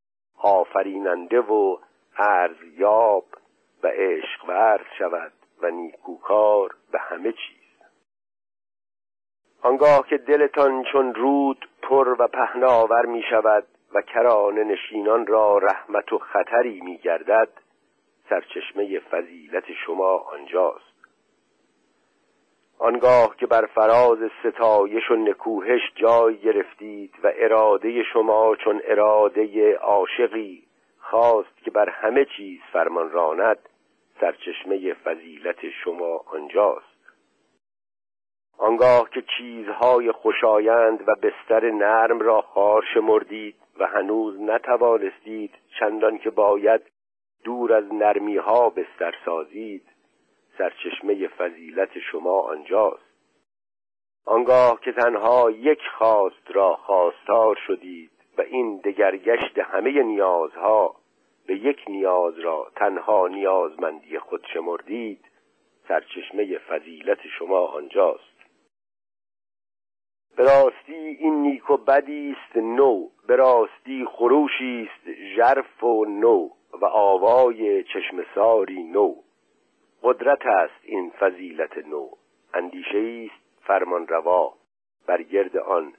آفریننده 0.42 1.40
و 1.40 1.76
ارزیاب 2.18 3.24
و 3.82 3.86
عشق 3.86 4.48
ورز 4.48 4.86
شود 4.98 5.32
و 5.62 5.70
نیکوکار 5.70 6.74
به 6.92 6.98
همه 6.98 7.32
چیز. 7.32 7.63
آنگاه 9.64 10.06
که 10.08 10.18
دلتان 10.18 10.84
چون 10.92 11.14
رود 11.14 11.68
پر 11.82 12.16
و 12.18 12.26
پهناور 12.26 13.06
می 13.06 13.22
شود 13.30 13.66
و 13.94 14.02
کران 14.02 14.58
نشینان 14.58 15.26
را 15.26 15.58
رحمت 15.58 16.12
و 16.12 16.18
خطری 16.18 16.80
می 16.80 16.98
گردد 16.98 17.48
سرچشمه 18.30 18.98
فضیلت 18.98 19.64
شما 19.86 20.16
آنجاست. 20.16 20.94
آنگاه 22.78 23.36
که 23.36 23.46
بر 23.46 23.66
فراز 23.66 24.18
ستایش 24.42 25.10
و 25.10 25.16
نکوهش 25.16 25.82
جای 25.94 26.36
گرفتید 26.36 27.14
و 27.22 27.32
اراده 27.34 28.02
شما 28.02 28.56
چون 28.56 28.80
اراده 28.84 29.74
عاشقی 29.76 30.62
خواست 30.98 31.56
که 31.64 31.70
بر 31.70 31.88
همه 31.88 32.26
چیز 32.36 32.60
فرمان 32.72 33.10
راند 33.10 33.58
سرچشمه 34.20 34.94
فضیلت 34.94 35.70
شما 35.84 36.24
آنجاست. 36.26 36.93
آنگاه 38.58 39.10
که 39.10 39.24
چیزهای 39.38 40.12
خوشایند 40.12 41.08
و 41.08 41.14
بستر 41.14 41.70
نرم 41.70 42.20
را 42.20 42.40
خار 42.40 42.84
شمردید 42.94 43.56
و 43.78 43.86
هنوز 43.86 44.40
نتوانستید 44.40 45.54
چندان 45.80 46.18
که 46.18 46.30
باید 46.30 46.80
دور 47.44 47.72
از 47.72 47.92
نرمی 47.92 48.36
ها 48.36 48.70
بستر 48.70 49.14
سازید 49.24 49.82
سرچشمه 50.58 51.28
فضیلت 51.28 51.98
شما 51.98 52.40
آنجاست. 52.40 53.14
آنگاه 54.26 54.80
که 54.80 54.92
تنها 54.92 55.50
یک 55.50 55.80
خواست 55.98 56.50
را 56.50 56.76
خواستار 56.76 57.58
شدید 57.66 58.10
و 58.38 58.42
این 58.42 58.76
دگرگشت 58.76 59.58
همه 59.58 60.02
نیازها 60.02 60.96
به 61.46 61.54
یک 61.56 61.84
نیاز 61.88 62.38
را 62.38 62.66
تنها 62.76 63.28
نیازمندی 63.28 64.18
خود 64.18 64.46
شمردید 64.54 65.24
سرچشمه 65.88 66.58
فضیلت 66.58 67.18
شما 67.38 67.66
آنجاست. 67.66 68.33
به 70.36 70.44
راستی 70.44 70.94
این 70.94 71.42
نیک 71.42 71.70
و 71.70 71.76
بدی 71.76 72.36
است 72.36 72.56
نو 72.56 73.08
به 73.26 73.36
راستی 73.36 74.04
خروشی 74.04 74.90
است 74.90 75.18
ژرف 75.36 75.84
و 75.84 76.04
نو 76.04 76.48
و 76.80 76.84
آوای 76.86 77.84
چشم 77.84 78.24
ساری 78.34 78.82
نو. 78.82 79.14
قدرت 80.02 80.46
است 80.46 80.80
این 80.82 81.10
فضیلت 81.10 81.78
نو. 81.78 82.08
اندیشه 82.54 83.28
است 83.30 83.66
فرمان 83.66 84.06
روا 84.06 84.54
بر 85.06 85.22
گرد 85.22 85.56
آن. 85.56 85.92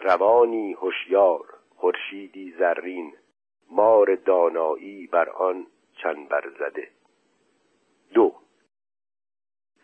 روانی 0.00 0.72
هوشیار 0.72 1.44
خورشیدی 1.76 2.54
زرین. 2.58 3.12
مار 3.70 4.14
دانایی 4.14 5.06
بر 5.06 5.28
آن 5.28 5.66
چنبر 6.02 6.44
زده. 6.58 6.88
دو 8.14 8.34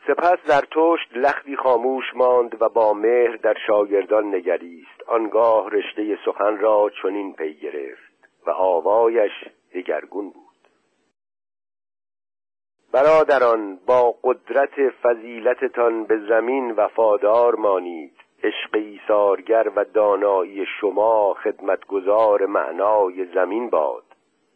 سپس 0.07 0.38
در 0.49 0.61
تشت 0.61 1.17
لختی 1.17 1.57
خاموش 1.57 2.05
ماند 2.14 2.62
و 2.62 2.69
با 2.69 2.93
مهر 2.93 3.37
در 3.37 3.55
شاگردان 3.67 4.35
نگریست. 4.35 5.03
آنگاه 5.07 5.71
رشته 5.71 6.19
سخن 6.25 6.59
را 6.59 6.90
چنین 7.03 7.33
پی 7.33 7.55
گرفت 7.55 8.29
و 8.47 8.51
آوایش 8.51 9.33
دگرگون 9.75 10.31
بود. 10.31 10.45
برادران 12.93 13.79
با 13.87 14.14
قدرت 14.25 14.90
فضیلتتان 15.03 16.05
به 16.05 16.19
زمین 16.29 16.71
وفادار 16.71 17.55
مانید. 17.55 18.17
عشق 18.43 18.75
ایثارگر 18.75 19.71
و 19.77 19.85
دانایی 19.85 20.67
شما 20.81 21.35
خدمتگزار 21.35 22.47
معنای 22.47 23.25
زمین 23.25 23.71
باد. 23.71 24.05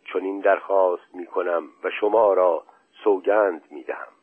چون 0.05 0.25
این 0.25 0.41
درخواست 0.41 1.15
می 1.15 1.27
کنم 1.27 1.63
و 1.85 1.91
شما 2.01 2.33
را 2.33 2.63
سوگند 3.05 3.63
می 3.71 3.83
دهم. 3.83 4.17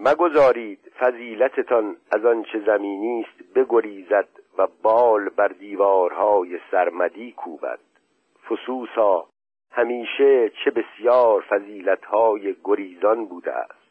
مگذارید 0.00 0.92
فضیلتتان 1.00 1.96
از 2.10 2.24
آنچه 2.24 2.60
زمینی 2.66 3.26
است 3.28 3.54
بگریزد 3.54 4.28
و 4.58 4.66
بال 4.82 5.28
بر 5.28 5.48
دیوارهای 5.48 6.58
سرمدی 6.70 7.32
کوبد. 7.32 7.78
فسوسا 8.48 9.26
همیشه 9.70 10.50
چه 10.64 10.70
بسیار 10.70 11.40
فضیلتهای 11.40 12.56
گریزان 12.64 13.26
بوده 13.26 13.52
است. 13.52 13.82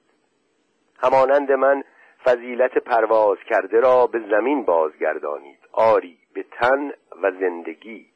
همانند 1.04 1.52
من 1.52 1.84
فضیلت 2.24 2.78
پرواز 2.78 3.38
کرده 3.50 3.80
را 3.80 4.08
به 4.08 4.20
زمین 4.30 4.64
بازگردانید. 4.64 5.60
آری 5.72 6.18
به 6.34 6.44
تن 6.44 6.92
و 7.22 7.32
زندگی 7.32 8.08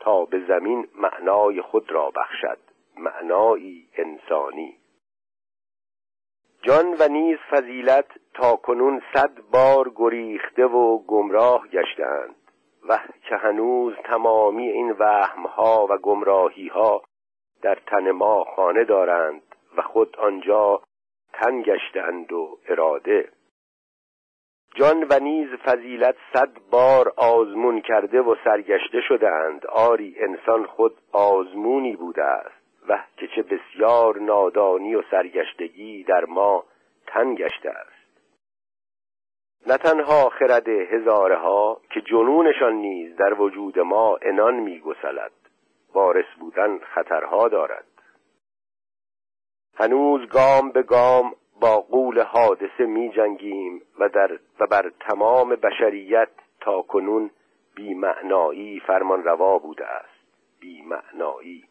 تا 0.00 0.24
به 0.24 0.40
زمین 0.48 0.88
معنای 0.94 1.62
خود 1.62 1.92
را 1.92 2.10
بخشد. 2.10 2.58
معنایی 2.96 3.88
انسانی. 3.96 4.77
جان 6.62 6.96
و 6.98 7.08
نیز 7.08 7.38
فضیلت 7.50 8.06
تا 8.34 8.56
کنون 8.56 9.02
صد 9.14 9.40
بار 9.52 9.92
گریخته 9.96 10.66
و 10.66 10.98
گمراه 10.98 11.68
گشتند 11.68 12.34
و 12.88 12.98
که 13.28 13.36
هنوز 13.36 13.94
تمامی 14.04 14.68
این 14.68 14.92
وهمها 14.92 15.86
و 15.90 15.98
گمراهیها 15.98 17.02
در 17.62 17.78
تن 17.86 18.10
ما 18.10 18.44
خانه 18.44 18.84
دارند 18.84 19.42
و 19.76 19.82
خود 19.82 20.16
آنجا 20.16 20.82
تن 21.32 21.62
گشتند 21.62 22.32
و 22.32 22.58
اراده. 22.68 23.28
جان 24.74 25.06
و 25.10 25.18
نیز 25.18 25.48
فضیلت 25.48 26.16
صد 26.34 26.50
بار 26.70 27.12
آزمون 27.16 27.80
کرده 27.80 28.20
و 28.20 28.34
سرگشته 28.44 29.00
شدهاند. 29.08 29.66
آری 29.66 30.16
انسان 30.18 30.66
خود 30.66 30.96
آزمونی 31.12 31.96
بوده 31.96 32.24
است. 32.24 32.57
و 32.88 32.98
که 33.16 33.26
چه 33.26 33.42
بسیار 33.42 34.18
نادانی 34.18 34.94
و 34.94 35.02
سرگشتگی 35.10 36.04
در 36.04 36.24
ما 36.24 36.64
تن 37.06 37.34
گشته 37.34 37.70
است. 37.70 37.98
نه 39.66 39.76
تنها 39.76 40.28
خرد 40.28 40.68
هزاره 40.68 41.36
ها 41.36 41.80
که 41.90 42.00
جنونشان 42.00 42.72
نیز 42.72 43.16
در 43.16 43.40
وجود 43.40 43.78
ما 43.78 44.18
انان 44.22 44.54
میگسلد 44.54 45.32
وارث 45.94 46.26
بودن 46.40 46.78
خطرها 46.78 47.48
دارد. 47.48 47.84
هنوز 49.76 50.28
گام 50.28 50.70
به 50.70 50.82
گام 50.82 51.34
با 51.60 51.76
قول 51.76 52.20
حادثه 52.22 52.86
می 52.86 53.10
جنگیم 53.10 53.82
و, 53.98 54.08
در 54.08 54.38
و 54.60 54.66
بر 54.66 54.90
تمام 55.00 55.48
بشریت 55.48 56.28
تا 56.60 56.82
کنون 56.82 57.30
بیمعنایی 57.74 58.80
فرمان 58.80 59.24
روا 59.24 59.58
بوده 59.58 59.86
است. 59.86 60.18
بیمعنایی. 60.60 61.67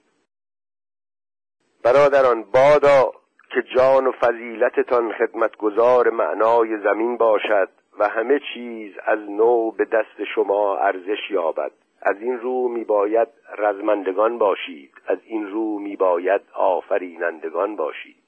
برادران 1.88 2.44
بادا 2.44 3.12
که 3.54 3.64
جان 3.76 4.08
و 4.08 4.12
فضیلتتان 4.12 5.14
خدمتگزار 5.14 6.10
معنای 6.10 6.78
زمین 6.78 7.18
باشد 7.18 7.70
و 8.00 8.08
همه 8.08 8.40
چیز 8.54 8.94
از 9.06 9.20
نو 9.20 9.72
به 9.72 9.86
دست 9.86 10.24
شما 10.36 10.78
ارزش 10.78 11.32
یابد. 11.32 11.72
از 12.02 12.16
این 12.22 12.40
رو 12.40 12.68
میباید 12.68 13.28
رزمندگان 13.58 14.38
باشید. 14.38 14.92
از 15.08 15.18
این 15.26 15.48
رو 15.48 15.80
میباید 15.80 16.42
آفرینندگان 16.54 17.76
باشید. 17.76 18.24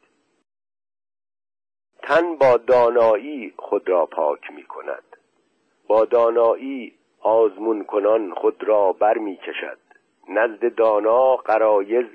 تن 2.03 2.35
با 2.35 2.57
دانایی 2.57 3.53
خود 3.57 3.89
را 3.89 4.05
پاک 4.05 4.51
می 4.51 4.63
کند 4.63 5.03
با 5.87 6.05
دانایی 6.05 6.93
آزمون 7.21 7.83
کنان 7.83 8.33
خود 8.33 8.63
را 8.63 8.93
بر 8.93 9.17
می 9.17 9.37
کشد 9.37 9.77
نزد 10.29 10.75
دانا 10.75 11.35
قرایز 11.35 12.05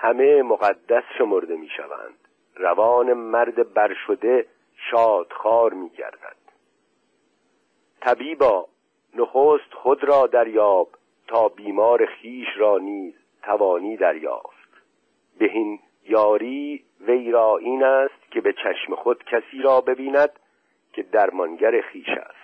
همه 0.00 0.42
مقدس 0.42 1.04
شمرده 1.18 1.56
می 1.56 1.68
شوند 1.76 2.18
روان 2.56 3.12
مرد 3.12 3.74
برشده 3.74 4.46
شادخار 4.90 5.72
می 5.72 5.88
گردد 5.90 6.36
طبیبا 8.00 8.66
نخست 9.14 9.74
خود 9.74 10.04
را 10.04 10.26
دریاب 10.26 10.88
تا 11.26 11.48
بیمار 11.48 12.06
خیش 12.06 12.48
را 12.56 12.78
نیز 12.78 13.14
توانی 13.42 13.96
دریافت. 13.96 14.68
بهین 15.38 15.78
یاری 16.04 16.84
وی 17.00 17.30
را 17.30 17.56
این 17.56 17.84
است 17.84 18.30
که 18.30 18.40
به 18.40 18.52
چشم 18.52 18.94
خود 18.94 19.24
کسی 19.24 19.62
را 19.62 19.80
ببیند 19.80 20.30
که 20.92 21.02
درمانگر 21.02 21.80
خیش 21.80 22.08
است. 22.08 22.37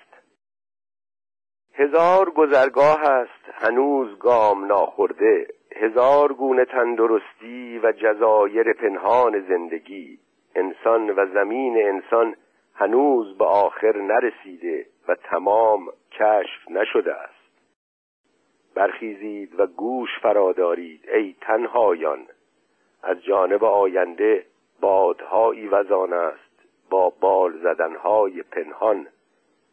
هزار 1.77 2.31
گذرگاه 2.31 3.05
است 3.05 3.45
هنوز 3.53 4.19
گام 4.19 4.65
ناخورده. 4.65 5.47
هزار 5.77 6.33
گونه 6.33 6.65
تندرستی 6.65 7.79
و 7.83 7.93
جزایر 7.93 8.73
پنهان 8.73 9.41
زندگی. 9.41 10.19
انسان 10.55 11.11
و 11.11 11.27
زمین 11.35 11.77
انسان 11.77 12.37
هنوز 12.75 13.39
به 13.39 13.45
آخر 13.45 13.97
نرسیده 13.97 14.87
و 15.09 15.15
تمام 15.15 15.87
کشف 16.13 16.71
نشده 16.71 17.15
است. 17.15 17.35
برخیزید 18.75 19.61
و 19.61 19.67
گوش 19.67 20.11
فرادارید 20.23 21.09
ای 21.15 21.35
تنهایان. 21.41 22.27
از 23.03 23.23
جانب 23.23 23.65
آینده 23.65 24.47
بادهایی 24.81 25.69
وزان 25.69 26.13
است 26.13 26.67
با 26.91 27.13
بال 27.21 27.53
زدنهای 27.63 28.43
پنهان 28.43 29.07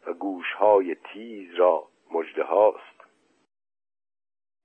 و 0.06 0.12
گوشهای 0.12 0.96
تیز 1.12 1.54
را 1.54 1.91
مجده 2.14 2.44
هاست. 2.44 2.92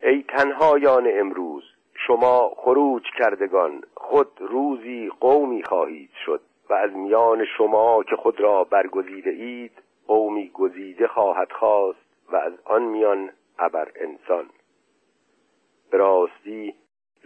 ای 0.02 0.24
تنهایان 0.24 1.08
امروز 1.14 1.64
شما 2.08 2.52
خروج 2.58 3.04
کردگان 3.20 3.84
خود 3.95 4.32
روزی 4.39 5.10
قومی 5.20 5.64
خواهید 5.64 6.12
شد 6.26 6.41
و 6.70 6.74
از 6.74 6.91
میان 6.91 7.45
شما 7.58 8.04
که 8.04 8.16
خود 8.16 8.39
را 8.39 8.64
برگزیده 8.64 9.30
اید 9.30 9.72
قومی 10.08 10.50
گزیده 10.50 11.08
خواهد 11.08 11.52
خواست 11.52 12.00
و 12.32 12.36
از 12.36 12.54
آن 12.66 12.84
میان 12.84 13.32
ابر 13.60 13.91
انسان. 13.95 14.50
به 15.91 15.98
راستی 15.98 16.76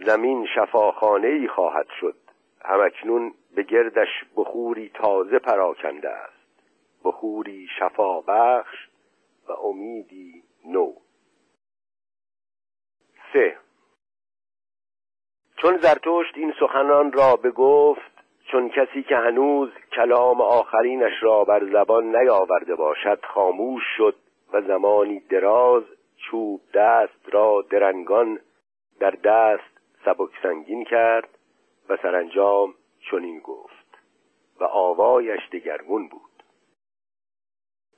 زمین 0.06 0.46
شفاخانه 0.54 1.28
ای 1.28 1.48
خواهد 1.48 1.86
شد. 2.00 2.16
همکنون 2.64 3.34
به 3.54 3.62
گردش 3.62 4.24
بخوری 4.36 4.90
تازه 4.94 5.38
پراکنده 5.38 6.10
است. 6.10 6.42
بخوری 7.04 7.68
شفا 7.78 8.20
بخش 8.20 8.91
و 9.48 9.52
امیدی 9.52 10.42
نو. 10.64 10.92
سه. 13.32 13.56
چون 15.56 15.76
زرتشت 15.76 16.36
این 16.36 16.54
سخنان 16.60 17.12
را 17.12 17.36
بگفت 17.36 18.12
چون 18.52 18.68
کسی 18.68 19.02
که 19.02 19.16
هنوز 19.16 19.70
کلام 19.92 20.40
آخرینش 20.40 21.22
را 21.22 21.44
بر 21.44 21.64
زبان 21.72 22.16
نیاورده 22.16 22.74
باشد 22.74 23.24
خاموش 23.24 23.82
شد 23.96 24.16
و 24.52 24.60
زمانی 24.60 25.20
دراز 25.20 25.82
چوب 26.16 26.60
دست 26.74 27.34
را 27.34 27.64
درنگان 27.70 28.40
در 29.00 29.10
دست 29.10 29.78
سبک 30.04 30.30
سنگین 30.42 30.84
کرد 30.84 31.38
و 31.88 31.96
سرانجام 31.96 32.74
چنین 33.10 33.38
گفت 33.40 33.98
و 34.60 34.64
آوایش 34.64 35.40
دگرگون 35.52 36.08
بود. 36.08 36.31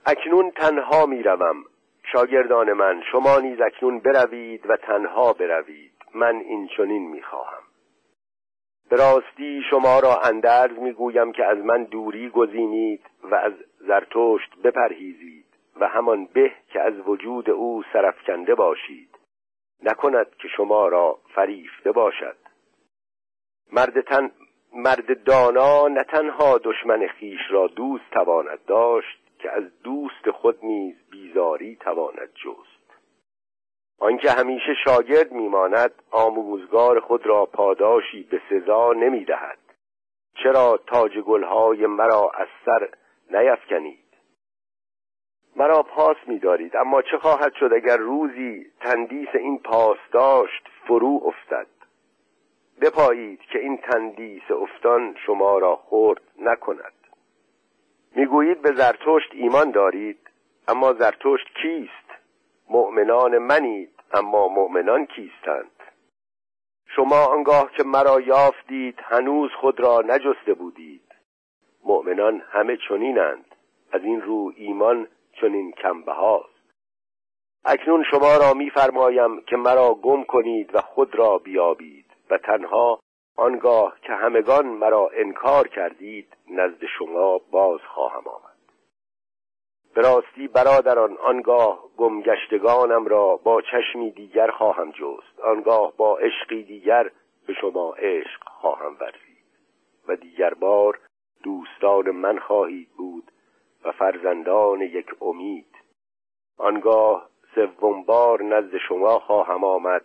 اکنون 0.07 0.51
تنها 0.51 1.07
می‌روم. 1.07 1.65
شاگردان 2.13 2.73
من 2.73 3.03
شما 3.13 3.39
نیز 3.39 3.61
اکنون 3.61 3.99
بروید 3.99 4.71
و 4.71 4.77
تنها 4.77 5.33
بروید. 5.33 5.93
من 6.15 6.37
این 6.37 6.69
چنین 6.77 7.11
می‌خواهم. 7.11 7.63
به 8.91 8.97
راستی 8.97 9.63
شما 9.71 10.01
را 10.01 10.21
اندرز 10.21 10.79
می‌گویم 10.79 11.33
که 11.33 11.45
از 11.45 11.59
من 11.59 11.85
دوری 11.85 12.29
گزینید 12.29 13.03
و 13.23 13.35
از 13.35 13.53
زرتشت 13.79 14.55
بپرهیزید 14.65 15.47
و 15.81 15.89
همان 15.89 16.25
به 16.25 16.53
که 16.69 16.81
از 16.81 16.95
وجود 17.07 17.51
او 17.51 17.83
سرفکنده 17.93 18.55
باشید. 18.55 19.19
نکند 19.83 20.37
که 20.37 20.49
شما 20.49 20.89
را 20.89 21.19
فریفته 21.35 21.93
باشد. 21.93 22.37
مرد, 23.73 24.01
تن 24.01 24.31
مرد 24.75 25.25
دانا 25.25 25.89
نه 25.89 26.05
تنها 26.05 26.59
دشمن 26.59 27.07
خیش 27.07 27.41
را 27.51 27.67
دوست 27.67 28.11
تواند 28.11 28.65
داشت 28.67 29.24
که 29.45 29.51
از 29.51 29.82
دوست 29.82 30.30
خود 30.30 30.59
نیز 30.62 30.95
بیزاری 31.11 31.76
تواند 31.76 32.32
جست. 32.34 33.01
آنکه 33.99 34.30
همیشه 34.30 34.74
شاگرد 34.84 35.32
میماند 35.32 35.92
آموزگار 36.11 37.01
خود 37.01 37.26
را 37.26 37.47
پاداشی 37.47 38.22
به 38.22 38.40
سزا 38.51 38.92
نمی‌دهد. 38.92 39.59
چرا 40.42 40.80
تاج 40.86 41.18
گلهای 41.18 41.86
مرا 41.86 42.30
از 42.34 42.47
سر 42.64 42.88
نیفکنید؟ 43.30 44.05
مرا 45.57 45.82
پاس 45.82 46.16
میدارید 46.26 46.76
اما 46.76 47.03
چه 47.03 47.18
خواهد 47.18 47.53
شد 47.55 47.72
اگر 47.72 47.97
روزی 47.97 48.66
تندیس 48.80 49.28
این 49.34 49.59
پاس 49.59 49.99
داشت 50.12 50.68
فرو 50.88 51.20
افتد؟ 51.24 51.66
بپایید 52.80 53.40
که 53.40 53.59
این 53.59 53.76
تندیس 53.76 54.51
افتان 54.51 55.16
شما 55.26 55.59
را 55.59 55.76
خورد 55.76 56.22
نکند. 56.38 57.04
می‌گویید 58.15 58.62
به 58.62 58.73
زرتشت 58.73 59.31
ایمان 59.33 59.71
دارید 59.71 60.19
اما 60.69 60.93
زرتشت 60.93 61.47
کیست؟ 61.62 62.21
مؤمنان 62.71 63.39
منید 63.39 63.91
اما 64.12 64.49
مؤمنان 64.49 65.07
کیستند؟ 65.07 65.71
شما 66.87 67.25
آنگاه 67.27 67.71
که 67.77 67.83
مرا 67.83 68.21
یافتید 68.21 68.99
هنوز 69.03 69.51
خود 69.61 69.81
را 69.81 70.03
نجسته 70.07 70.55
بودید. 70.55 71.15
مؤمنان 71.85 72.43
همه 72.51 72.79
چنینند 72.89 73.55
از 73.93 74.05
این 74.05 74.23
رو 74.23 74.53
ایمان 74.57 75.09
چنین 75.41 75.73
کمبه 75.73 76.12
هاست 76.12 76.55
اکنون 77.65 78.05
شما 78.11 78.37
را 78.37 78.55
میفرمایم 78.55 79.41
که 79.41 79.57
مرا 79.57 79.95
گم 79.95 80.25
کنید 80.25 80.75
و 80.75 80.81
خود 80.81 81.15
را 81.15 81.39
بیابید 81.39 82.07
و 82.31 82.39
تنها 82.39 83.01
آنگاه 83.37 83.97
که 84.03 84.12
همگان 84.12 84.66
مرا 84.66 85.11
انکار 85.14 85.68
کردید 85.68 86.37
نزد 86.51 86.85
شما 86.99 87.39
باز 87.51 87.80
خواهم 87.80 88.28
آمد. 88.28 88.55
به 89.95 90.03
راستی 90.03 90.49
برادران 90.49 91.16
آنگاه 91.16 91.89
گمگشتگانم 91.97 93.07
را 93.07 93.37
با 93.37 93.62
چشمی 93.62 94.11
دیگر 94.11 94.51
خواهم 94.51 94.91
جست. 94.91 95.41
آنگاه 95.41 95.93
با 95.97 96.18
عشقی 96.18 96.62
دیگر 96.62 97.11
به 97.47 97.55
شما 97.61 97.95
عشق 97.95 98.49
خواهم 98.49 98.97
ورزید. 99.01 99.45
و 100.09 100.16
دیگر 100.16 100.55
بار 100.55 100.99
دوستان 101.43 102.11
من 102.11 102.39
خواهید 102.39 102.89
بود 102.97 103.30
و 103.85 103.93
فرزندان 103.93 104.80
یک 104.80 105.07
امید. 105.20 105.74
آنگاه 106.59 107.28
سوم 107.55 108.03
بار 108.03 108.43
نزد 108.43 108.76
شما 108.89 109.18
خواهم 109.18 109.64
آمد 109.64 110.05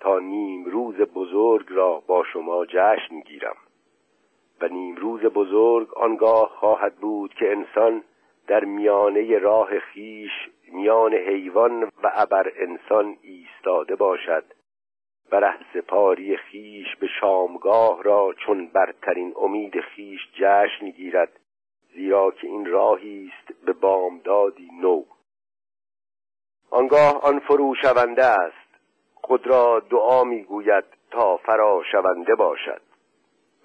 تا 0.00 0.18
نیم 0.18 0.64
روز 0.64 0.94
بزرگ 0.94 1.66
را 1.68 2.02
با 2.06 2.24
شما 2.32 2.66
جشن 2.66 3.20
گیرم. 3.20 3.56
و 4.60 4.68
نیم 4.68 4.96
روز 4.96 5.20
بزرگ 5.20 5.94
آنگاه 5.94 6.48
خواهد 6.48 6.94
بود 6.94 7.34
که 7.34 7.52
انسان 7.52 8.04
در 8.46 8.64
میانه 8.64 9.38
راه 9.38 9.78
خیش 9.78 10.30
میان 10.72 11.14
حیوان 11.14 11.82
و 11.82 12.10
ابر 12.14 12.52
انسان 12.56 13.16
ایستاده 13.22 13.96
باشد 13.96 14.44
و 15.32 15.36
ره 15.40 15.58
سپاری 15.74 16.36
خیش 16.36 16.96
به 17.00 17.06
شامگاه 17.20 18.02
را 18.02 18.34
چون 18.46 18.66
برترین 18.66 19.34
امید 19.36 19.80
خیش 19.80 20.20
جشن 20.34 20.90
گیرد 20.90 21.40
زیرا 21.94 22.30
که 22.30 22.46
این 22.46 22.66
راهی 22.66 23.32
است 23.32 23.64
به 23.64 23.72
بامدادی 23.72 24.68
نو. 24.80 25.04
آنگاه 26.70 27.24
آن 27.24 27.38
فرو 27.38 27.74
شونده 27.74 28.24
است. 28.24 28.59
خود 29.30 29.46
را 29.46 29.80
دعا 29.90 30.24
می‌گوید 30.24 30.84
تا 31.10 31.36
فرا 31.36 31.82
شونده 31.92 32.34
باشد 32.34 32.80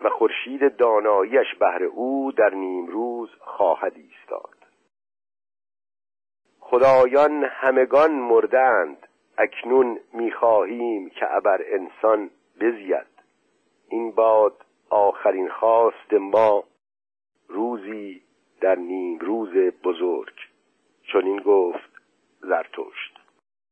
و 0.02 0.10
خورشید 0.10 0.76
داناییش 0.78 1.56
بهر 1.60 1.84
او 1.84 2.32
در 2.32 2.50
نیمروز 2.50 3.30
خواهد 3.40 3.94
ایستاد. 3.96 4.56
خدایان 6.60 7.44
همگان 7.44 8.12
مردند 8.12 9.08
اکنون 9.38 10.00
می‌خواهیم 10.14 11.10
که 11.10 11.36
ابر 11.36 11.62
انسان 11.66 12.30
بزید. 12.60 13.16
این 13.90 14.12
باد 14.12 14.66
آخرین 14.90 15.50
خواست 15.50 16.14
ما 16.14 16.64
روزی 17.48 18.22
در 18.62 18.76
نیم 18.76 19.20
روز 19.20 19.54
بزرگ. 19.84 20.36
چون 21.04 21.26
این 21.26 21.40
گفت 21.42 21.90
زرتشت. 22.42 23.15